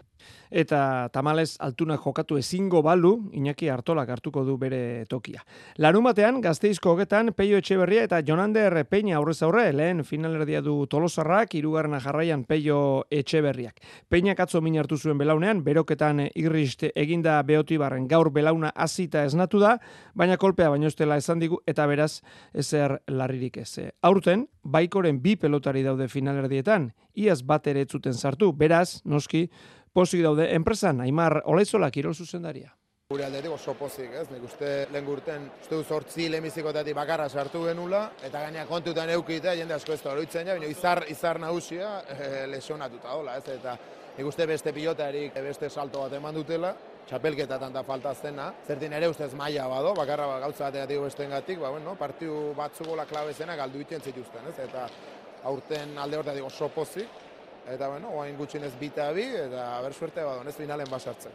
[0.50, 5.44] Eta tamales altunak jokatu ezingo balu, Iñaki Artolak hartuko du bere tokia.
[5.78, 12.00] Larumatean, gazteizko hogetan, Peio Etxeberria eta Jonander Peña aurrez aurre, lehen finalerdia du Tolosarrak, irugarna
[12.00, 13.78] jarraian Peio Etxeberriak.
[14.10, 19.76] Peña katzo min hartu zuen belaunean, beroketan irrist eginda beotibarren gaur belauna azita esnatu da,
[20.14, 22.22] baina kolpea baino estela esan digu, eta beraz,
[22.54, 23.90] ezer larririk ez.
[24.02, 29.46] Aurten, baikoren bi pelotari daude finalerdietan, iaz bat ere etzuten sartu, beraz, noski,
[29.92, 32.74] pozik daude enpresan, Aimar Olaizola kirol zuzendaria.
[33.06, 34.24] Gure aldetik oso pozik, ez?
[34.32, 39.54] Nik uste lehen gurten, uste du sortzi lehenbizikotatik bakarra sartu genula, eta gaina kontutan eukita,
[39.54, 43.46] jende asko ez da oroitzen ja, baina izar, izar nagusia e, lesionatuta hola, ez?
[43.54, 43.76] Eta
[44.16, 46.74] nik uste beste pilotarik beste salto bat eman dutela,
[47.06, 51.60] txapelketatan da falta zena, zertin ere ustez maila bado, bakarra ba, gautza bategatik besten gatik,
[51.62, 54.58] ba, bueno, partiu batzugola klabe zena galdu iten zituzten, ez?
[54.66, 54.88] Eta
[55.46, 57.22] aurten alde horretatik oso pozik,
[57.70, 61.34] eta bueno, oain gutxinez bita bi, eta ber suerte badon, ez finalen basartzen.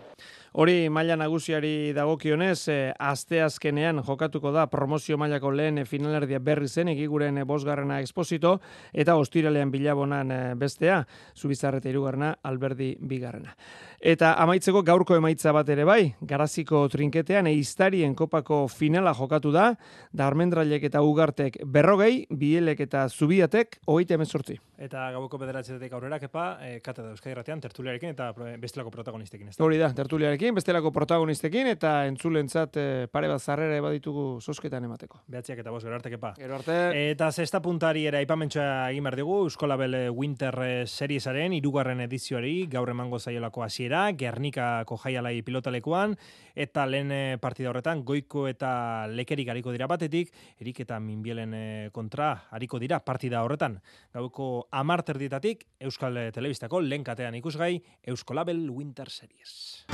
[0.51, 6.91] Hori maila nagusiari dagokionez, e, asteazkenean jokatuko da promozio mailako lehen e, finalerdia berri zen
[6.91, 8.57] egiguren e, bosgarrena exposito
[8.91, 11.05] eta ostiralean bilabonan bestea,
[11.39, 13.55] zubizarreta irugarrena, alberdi bigarrena.
[14.01, 19.69] Eta amaitzeko gaurko emaitza bat ere bai, garaziko trinketean eiztarien kopako finala jokatu da,
[20.11, 24.57] da armendrailek eta ugartek berrogei, bielek eta zubiatek, hogeite emezortzi.
[24.81, 29.53] Eta gauko bederatzetetik aurrera, kepa, e, kate da Euskadi tertuliarekin eta bestelako protagonistekin.
[29.53, 35.19] Ez Hori da, tertuliarekin, bestelako protagonistekin, eta entzulentzat e, pare bat zarrera baditugu sosketan emateko.
[35.29, 36.31] Behatziak eta bos, gero arte, kepa.
[36.39, 36.77] Gero arte.
[37.11, 40.57] Eta zesta puntari era ipamentsua egin behar dugu, Euskolabel Winter
[40.89, 46.17] Seriesaren, irugarren edizioari, gaur emango zaiolako hasiera Gernikako jaialai pilotalekuan,
[46.55, 51.53] eta lehen partida horretan, goiko eta lekerik hariko dira batetik, erik eta minbielen
[51.93, 53.77] kontra hariko dira partida horretan.
[54.17, 57.75] Gauko amarter dietatik, Euskal Telebistako lehen katean ikusgai,
[58.09, 59.85] Euskolabel Winter Series.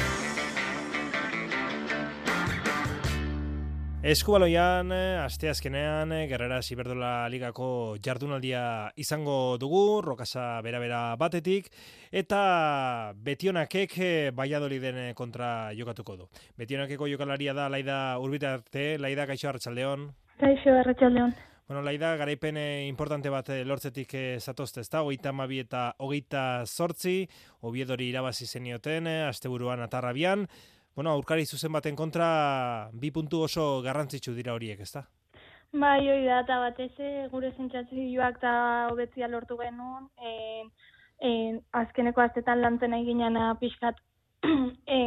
[4.07, 8.61] Eskubaloian, asteazkenean, Gerrera Ziberdola Ligako jardunaldia
[8.95, 11.67] izango dugu, rokasa bera-bera batetik,
[12.15, 13.97] eta Betionakek
[14.37, 16.29] Baiadoliden kontra jokatuko du.
[16.55, 20.07] Betionakeko jokalaria da Laida Urbitarte, Laida Kaixo Arratsaldeon.
[20.39, 21.35] Kaixo Arratsaldeon.
[21.67, 22.55] Bueno, Laida, garaipen
[22.87, 25.03] importante bat lortzetik zatozte, ez da?
[25.03, 27.25] Hogeita mabi eta hogeita sortzi,
[27.59, 30.47] obiedori irabazi zenioten, asteburuan atarrabian,
[30.97, 32.27] bueno, aurkari zuzen baten kontra
[32.91, 35.03] bi puntu oso garrantzitsu dira horiek, ezta?
[35.71, 38.53] Bai, hori da, eta batez gure zentzazioak eta
[38.89, 40.31] hobetzia lortu genuen, e,
[41.21, 41.31] e,
[41.83, 44.01] azkeneko astetan lantzen nahi ginen pixkat
[44.85, 44.97] e,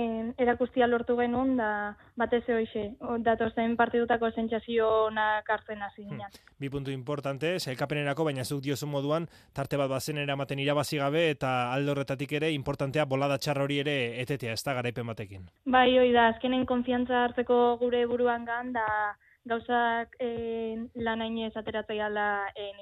[0.43, 1.71] erakustia lortu genuen, da
[2.19, 2.85] batez hoxe,
[3.25, 6.27] datozen partidutako zentzazionak hartzen hasi ginen.
[6.27, 6.57] Hmm.
[6.61, 11.73] Bi puntu importante, zelkapenerako, baina zuk diozu moduan, tarte bat bazen eramaten irabazi gabe, eta
[11.73, 15.49] aldo horretatik ere, importantea bolada txarra hori ere etetea, ez da garaipen batekin.
[15.65, 18.87] Bai, hoi da, azkenen konfiantza hartzeko gure buruan gan, da
[19.49, 22.11] gauzak e, lan hainez ateratzea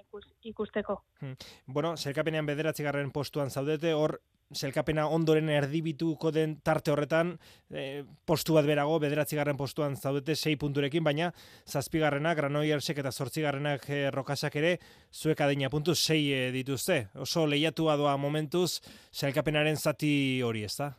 [0.00, 1.02] ikus, ikusteko.
[1.20, 1.36] Hmm.
[1.66, 4.18] Bueno, zelkapenean bederatzi postuan zaudete, hor
[4.54, 7.34] selkapena ondoren erdibituko den tarte horretan
[7.70, 11.32] e, postu bat berago, bederatzigarren postuan zaudete sei punturekin, baina
[11.66, 14.78] zazpigarrenak, granoiersek eta zortzigarrenak e, rokasak ere,
[15.12, 17.08] zuek adina puntu sei e, dituzte.
[17.14, 18.80] Oso lehiatu doa momentuz
[19.12, 20.94] selkapenaren zati hori, ez da?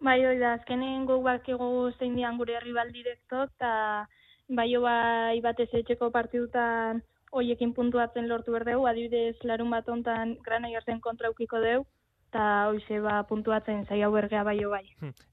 [0.00, 4.06] Bai, hori da, azkenen gogak ego zein dian gure rival direktok, eta
[4.48, 11.60] bai bai batez etxeko partidutan hoiekin puntuatzen lortu berdeu, adibidez larun bat ontan granoiersen kontraukiko
[11.60, 11.84] deu,
[12.28, 14.84] eta hoize ba puntuatzen zai hau bergea bai bai.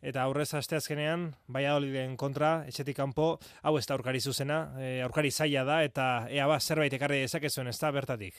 [0.02, 5.66] Eta aurrez asteazkenean Valladoliden kontra etxetik kanpo hau ez da aurkari zuzena, e, aurkari zaila
[5.66, 8.34] da eta ea ba zerbait ekarri dezakezuen ez da bertatik.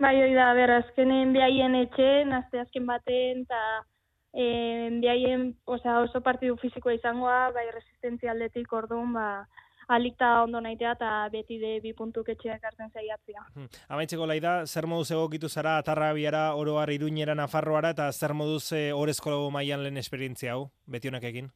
[0.00, 3.60] Bai, hori da, ber azkenen behaien etxen, asteazken baten eta
[4.34, 4.46] e,
[4.98, 9.46] behaien oso partidu fizikoa izangoa, bai resistentzia aldetik orduan, ba,
[9.88, 13.46] alikta ondo naitea eta beti de bi puntuk etxeak hartzen zaiatzea.
[13.54, 13.68] Hmm.
[13.88, 19.50] Amaitzeko laida, zer moduz egokitu zara atarrabiara, oroar iduñera, nafarroara eta zer moduz e, orezko
[19.50, 21.50] mailan lehen esperientzia hau, beti honak egin?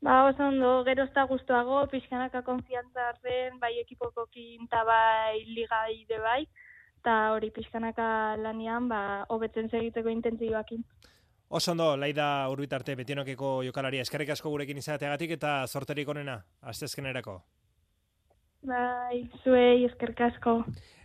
[0.00, 5.82] Ba, oso ondo, gero ez da guztuago, pixkanaka konfiantza hartzen, bai ekipoko kinta bai liga
[5.92, 6.46] ide bai,
[7.02, 10.84] eta hori pixkanaka lanian, ba, hobetzen segiteko intentzioakin.
[11.50, 16.38] Oso ondo, laida urbitarte betionokeko jokalaria, eskerrik asko gurekin izateagatik eta sorterik onena,
[16.72, 17.40] astezkenerako.
[18.68, 20.20] Bai, zuei eskerrik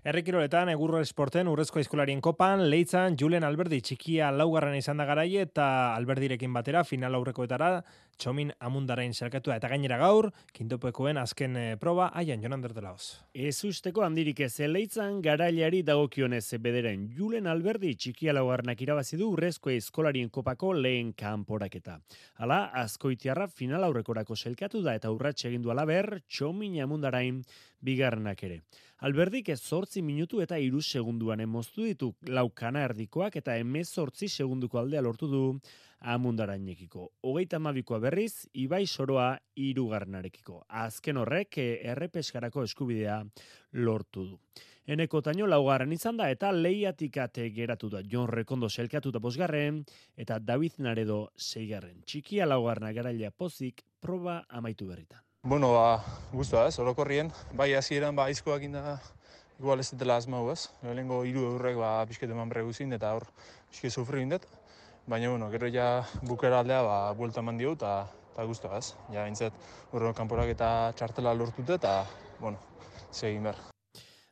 [0.05, 0.09] asko.
[0.09, 5.95] Errekiroletan, egurro esporten, urrezko aizkolarien kopan, leitzan, Julen Alberdi txikia laugarren izan da garai eta
[5.95, 7.83] Alberdirekin batera, final aurrekoetara,
[8.17, 9.57] txomin amundarain zelkatua.
[9.57, 13.25] Eta gainera gaur, kintopekoen azken eh, proba, aian, jonan derdelaoz.
[13.33, 17.09] Ez usteko handirik ez, leitzan garailari dagokionez bederen.
[17.17, 21.99] Julen Alberdi txikia laugarrenak irabazi du urrezko aizkolarien kopako lehen kanporaketa.
[22.37, 27.43] Hala, azkoitiarra final aurrekorako zelkatu da eta urratxe egin du alaber, txomin amundarain
[27.85, 28.61] bigarrenak ere.
[29.05, 34.79] Alberdik ez zortzi minutu eta iru segunduan emoztu ditu laukana erdikoak eta emez zortzi segunduko
[34.79, 35.41] aldea lortu du
[36.13, 37.09] amundarainekiko.
[37.25, 40.61] Hogeita amabikoa berriz, Ibai Soroa irugarrenarekiko.
[40.69, 43.19] Azken horrek eh, errepeskarako eskubidea
[43.73, 44.39] lortu du.
[44.85, 49.81] Eneko taino laugarren izan da eta lehiatikate geratu da Jon Rekondo selkatu da bosgarren
[50.15, 52.03] eta David Naredo seigarren.
[52.05, 55.25] Txikia laugarna garailea pozik proba amaitu berritan.
[55.45, 56.01] Bueno, ba,
[56.33, 58.95] guztua ez, orokorrien, bai hasieran ba aizkoak inda
[59.59, 60.71] igual ez dela asmau ez.
[60.81, 63.27] Lehenengo hiru eurrek ba pixket eman berreguzin eta hor
[63.69, 64.49] pixket sufri indet.
[65.05, 68.95] Baina, bueno, gero ja bukera aldea ba, buelta eman diot eta guztua ez.
[69.13, 69.53] Ja, bintzat,
[69.93, 71.93] urro kanporak eta txartela lortute eta,
[72.41, 72.57] bueno,
[73.11, 73.74] segin behar.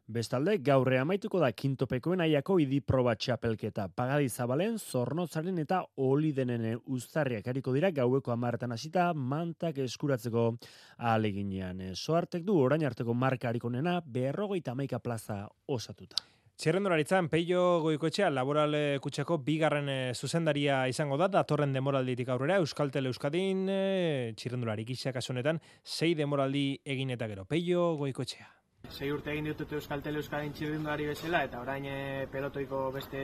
[0.03, 3.85] Bestalde, gaurre amaituko da kintopekoen aiako idi proba txapelketa.
[3.95, 10.49] Pagadi zabalen, zornotzaren eta oli denen uztarriak hariko dira gaueko amartan hasita mantak eskuratzeko
[10.97, 11.79] aleginean.
[11.95, 16.19] Soartek du orain arteko marka hariko nena berrogeita maika plaza osatuta.
[16.59, 23.07] Txerrendularitzan, Peio Goikoetxea laboral eh, kutsako bigarren eh, zuzendaria izango da, datorren demoralditik aurrera, Euskaltel
[23.09, 27.47] Euskadin, e, txirrendulari gisa kasunetan, sei demoraldi egin eta gero.
[27.49, 28.62] Peio Goikoetxea.
[28.91, 31.95] Sei urte egin ditut Euskaltel Euskadin txirrindulari bezala, eta orain e,
[32.33, 33.23] pelotoiko beste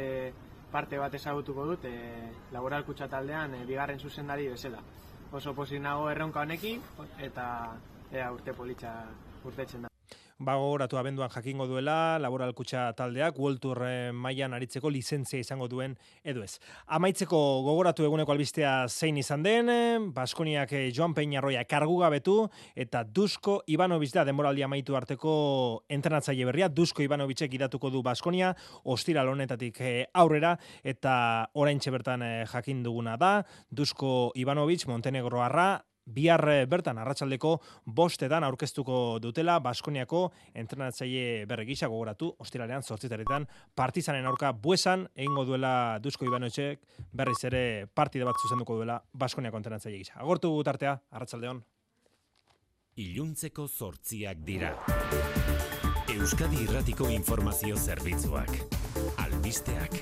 [0.72, 4.82] parte bat ezagutuko dut, e, laboral kutsa taldean e, bigarren zuzendari bezala.
[5.32, 6.82] Oso pozik nago erronka honekin,
[7.30, 7.45] eta
[8.12, 8.95] ea urte politxa
[9.45, 9.89] urtetzen da
[10.40, 15.68] ba gogoratu abenduan jakingo duela laboral kutxa taldeak World Tour eh, mailan aritzeko lizentzia izango
[15.68, 16.62] duen edo ez.
[16.88, 19.68] Amaitzeko gogoratu eguneko albistea zein izan den,
[20.16, 22.38] Baskoniak eh, Joan Peñarroia kargu gabetu
[22.76, 28.54] eta Dusko Ivanovic da demoraldi amaitu arteko entrenatzaile berria, Dusko Ivanovicek idatuko du Baskonia,
[28.86, 35.70] ostira honetatik eh, aurrera eta oraintxe bertan jakin duguna da, Dusko Ivanovic Montenegroarra
[36.14, 37.55] bihar eh, bertan arratsaldeko
[37.86, 46.26] bostetan aurkeztuko dutela Baskoniako entrenatzaile berregisa gogoratu ostiralean zortzitaretan partizanen aurka buesan egingo duela Dusko
[46.26, 50.18] Ibanotxek berriz ere partide bat zuzenduko duela Baskoniako entrenatzaile gisa.
[50.20, 51.64] Agortu tartea, arratsaldeon.
[52.99, 54.74] Iluntzeko zortziak dira.
[56.10, 58.51] Euskadi Irratiko Informazio Zerbitzuak.
[59.24, 60.01] Albisteak.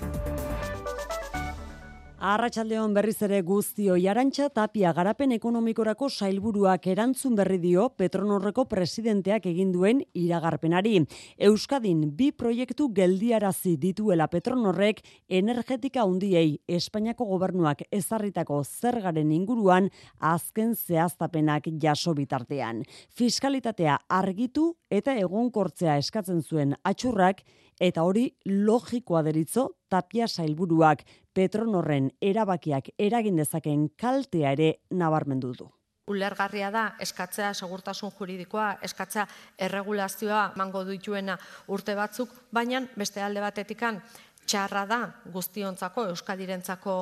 [2.17, 9.69] Arratxaldeon berriz ere guztio jarantxa tapia garapen ekonomikorako sailburuak erantzun berri dio Petronorreko presidenteak egin
[9.71, 11.03] duen iragarpenari.
[11.37, 21.69] Euskadin bi proiektu geldiarazi dituela Petronorrek energetika hundiei Espainiako gobernuak ezarritako zergaren inguruan azken zehaztapenak
[21.77, 22.81] jaso bitartean.
[23.13, 27.45] Fiskalitatea argitu eta egonkortzea eskatzen zuen atxurrak
[27.79, 31.03] eta hori logikoa deritzo tapia sailburuak
[31.33, 35.67] Petronorren erabakiak eragin dezaken kaltea ere nabarmendu du.
[36.07, 39.27] Ulergarria da eskatzea segurtasun juridikoa, eskatzea
[39.59, 41.35] erregulazioa mango dituena
[41.67, 43.99] urte batzuk, baina beste alde batetikan
[44.47, 44.99] txarra da
[45.33, 46.95] guztiontzako, euskadirentzako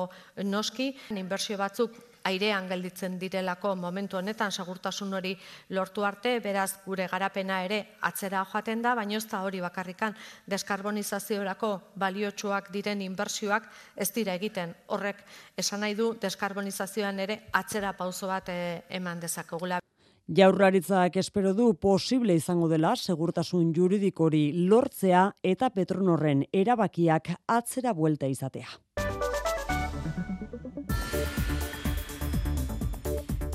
[0.50, 1.94] noski, inbertsio batzuk
[2.28, 5.34] airean gelditzen direlako momentu honetan segurtasun hori
[5.70, 10.16] lortu arte, beraz gure garapena ere atzera joaten da, baina ez da hori bakarrikan
[10.46, 14.74] deskarbonizaziorako baliotsuak diren inbertsioak ez dira egiten.
[14.88, 15.24] Horrek
[15.56, 19.80] esan nahi du deskarbonizazioan ere atzera pauso bat eh, eman dezakegula.
[20.26, 28.66] Jaurlaritzak espero du posible izango dela segurtasun juridikori lortzea eta Petronorren erabakiak atzera buelta izatea.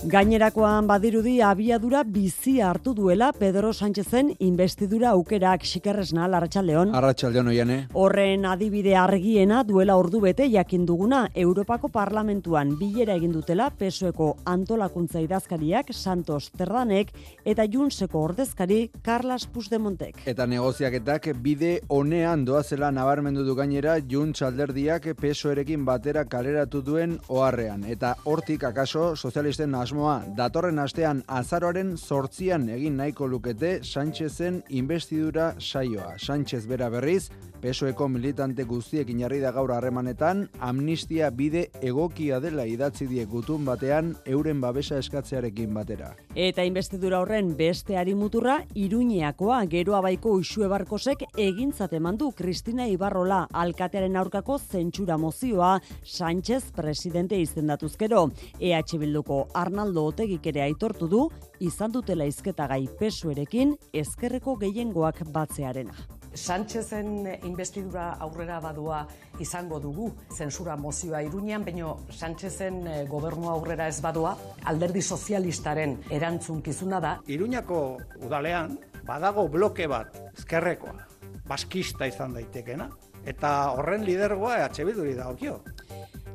[0.01, 6.95] Gainerakoan badirudi abiadura bizi hartu duela Pedro Sánchezen investidura aukerak xikerresna Arratsaldeon.
[6.97, 7.75] Arratsaldeon oiane.
[7.93, 15.21] Horren adibide argiena duela ordu bete jakin duguna Europako Parlamentuan bilera egin dutela PSOEko antolakuntza
[15.21, 17.13] idazkariak Santos Terdanek
[17.45, 20.25] eta Junseko ordezkari Carlos Puigdemontek.
[20.25, 27.85] Eta negoziaketak bide honean doazela nabarmendu du gainera Junts alderdiak PSOErekin batera kaleratu duen oharrean
[27.85, 36.13] eta hortik akaso sozialisten asmoa datorren astean azaroaren sortzian egin nahiko lukete Sánchezen investidura saioa.
[36.17, 37.27] Sánchez bera berriz,
[37.61, 44.13] pesoeko militante guztiek inarri da gaur harremanetan, amnistia bide egokia dela idatzi die gutun batean
[44.25, 46.13] euren babesa eskatzearekin batera.
[46.35, 53.47] Eta investidura horren beste muturra iruñeakoa geroa baiko usue barkosek egintzat eman du Kristina Ibarrola
[53.51, 58.31] alkatearen aurkako zentsura mozioa Sánchez presidente izendatuzkero.
[58.59, 61.19] EH Bilduko Arna Arnaldo Otegik ere aitortu du
[61.65, 65.95] izan dutela izketa gai pesuerekin ezkerreko gehiengoak batzearena.
[66.37, 69.01] Sánchezen investidura aurrera badua
[69.41, 74.35] izango dugu zensura mozioa irunean, baino Sánchezen eh, gobernu aurrera ez badua
[74.69, 77.17] alderdi sozialistaren erantzunkizuna da.
[77.25, 77.81] Iruñako
[78.21, 78.77] udalean
[79.07, 81.07] badago bloke bat, ezkerrekoa,
[81.49, 82.91] baskista izan daitekena,
[83.25, 85.63] eta horren lidergoa EH Bilduri dagokio.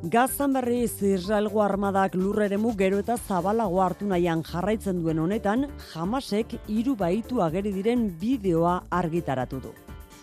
[0.03, 6.93] Gazan berriz Israelgo armadak lurreremu gero eta zabalago hartu nahian jarraitzen duen honetan, jamasek hiru
[6.95, 9.73] baitu ageri diren bideoa argitaratu du.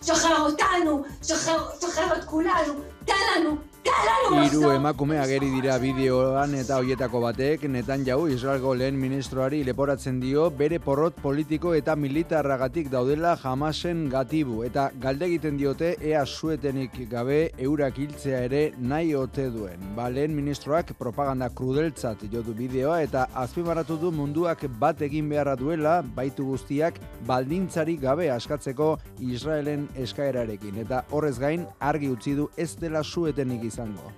[0.01, 7.67] Sohar otanu, sohar, sohar ot kulanu, talanu, Hiru emakume ageri dira bideoan eta hoietako batek.
[7.69, 14.63] Netan jau Israelgo lehen ministroari leporatzen dio bere porrot politiko eta militarragatik daudela jamasen gatibu.
[14.65, 19.85] Eta galde egiten diote ea suetenik gabe eurak hiltzea ere nahi ote duen.
[19.97, 25.99] Ba, lehen ministroak propaganda krudeltzat jodu bideoa eta azpimarratu du munduak bat egin beharra duela
[26.17, 30.81] baitu guztiak baldintzari gabe askatzeko Israelen eskaerarekin.
[30.87, 34.13] Eta horrez gain argi utzi du ez dela suetenik izan izango.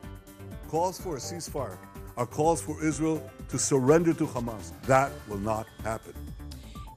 [0.69, 1.79] Calls for a ceasefire
[2.17, 4.73] are calls for Israel to surrender to Hamas.
[4.87, 6.15] That will not happen.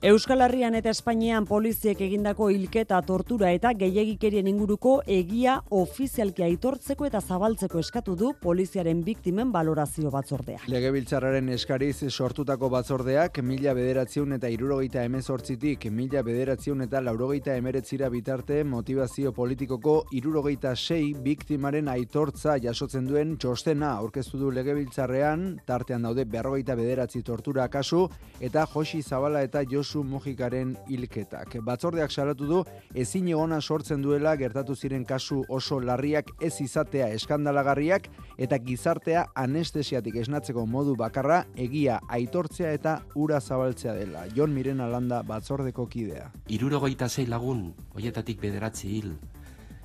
[0.02, 7.20] Euskal Herrian eta Espainian poliziek egindako hilketa tortura eta gehiagikerien inguruko egia ofizialki aitortzeko eta
[7.20, 10.62] zabaltzeko eskatu du poliziaren biktimen valorazio batzordea.
[10.72, 18.62] Legebiltzarraren eskariz sortutako batzordeak mila bederatziun eta irurogeita emezortzitik mila bederatziun eta laurogeita emeretzira bitarte
[18.64, 26.80] motivazio politikoko irurogeita sei biktimaren aitortza jasotzen duen txostena aurkeztu du legebiltzarrean, tartean daude berrogeita
[26.80, 28.08] bederatzi tortura kasu
[28.40, 31.56] eta Josi Zabala eta Jos Josu Mujikaren hilketak.
[31.66, 32.58] Batzordeak salatu du
[32.94, 38.06] ezin egona sortzen duela gertatu ziren kasu oso larriak ez izatea eskandalagarriak
[38.38, 44.28] eta gizartea anestesiatik esnatzeko modu bakarra egia aitortzea eta ura zabaltzea dela.
[44.36, 46.30] Jon Miren Alanda batzordeko kidea.
[46.48, 49.16] Irurogeita zei lagun, hoietatik bederatzi hil,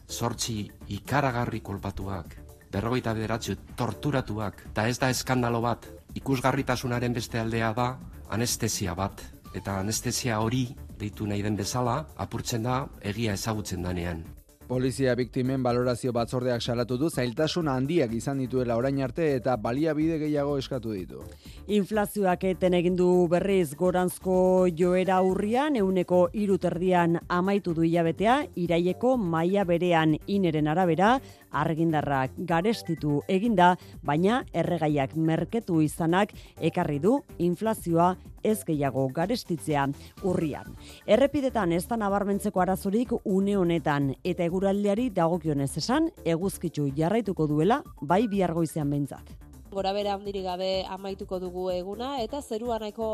[0.07, 2.37] sortzi ikaragarri kolpatuak,
[2.73, 7.95] berrogeita bederatzi torturatuak, eta ez da eskandalo bat, ikusgarritasunaren beste aldea da,
[8.29, 10.67] anestesia bat eta anestesia hori
[10.99, 14.25] deitu nahi den bezala apurtzen da egia ezagutzen danean.
[14.65, 20.57] Polizia biktimen balorazio batzordeak salatu du zailtasun handiak izan dituela orain arte eta baliabide gehiago
[20.57, 21.21] eskatu ditu.
[21.69, 24.37] Inflazioak eten egin du berriz goranzko
[24.79, 31.19] joera urrian euneko iruterdian amaitu du hilabetea iraieko maila berean ineren arabera
[31.55, 39.87] argindarrak garestitu eginda, baina erregaiak merketu izanak ekarri du inflazioa ez gehiago garestitzea
[40.23, 40.75] urrian.
[41.07, 48.27] Errepidetan ez da nabarmentzeko arazorik une honetan eta eguraldiari dagokionez esan eguzkitzu jarraituko duela bai
[48.29, 49.44] bihargoizean behintzat
[49.75, 53.07] gora bere handirik gabe amaituko dugu eguna eta zerua nahiko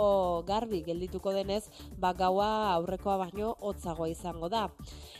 [0.47, 1.63] garbi geldituko denez
[1.99, 4.67] ba gaua aurrekoa baino hotzagoa izango da.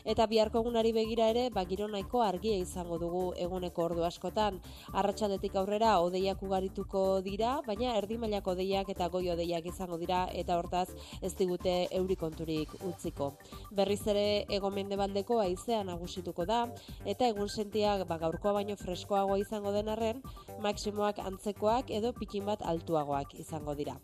[0.05, 4.59] Eta biharko egunari begira ere ba giro nahiko argia izango dugu eguneko ordu askotan.
[4.93, 10.57] Arratsaldetik aurrera odeiak ugarituko dira baina erdi mailako odeiak eta goi odeiak izango dira eta
[10.61, 10.89] hortaz
[11.21, 13.31] ez digute euri konturik utziko.
[13.71, 16.61] Berriz ere egomendebaldeko haizea nagusituko da
[17.05, 20.21] eta egun sentiak ba gaurkoa baino freskoagoa izango den arren
[20.61, 23.95] maksimoak antzekoak edo pikin bat altuagoak izango dira.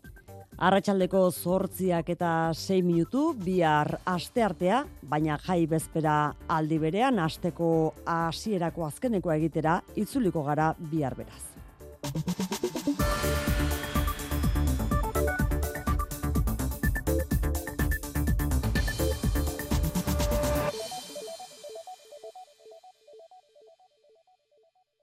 [0.58, 6.16] Arratxaldeko zortziak eta 6 minutu, bihar aste artea, baina jai bezpera
[6.50, 11.44] aldi berean, asteko hasierako azkeneko egitera, itzuliko gara bihar beraz.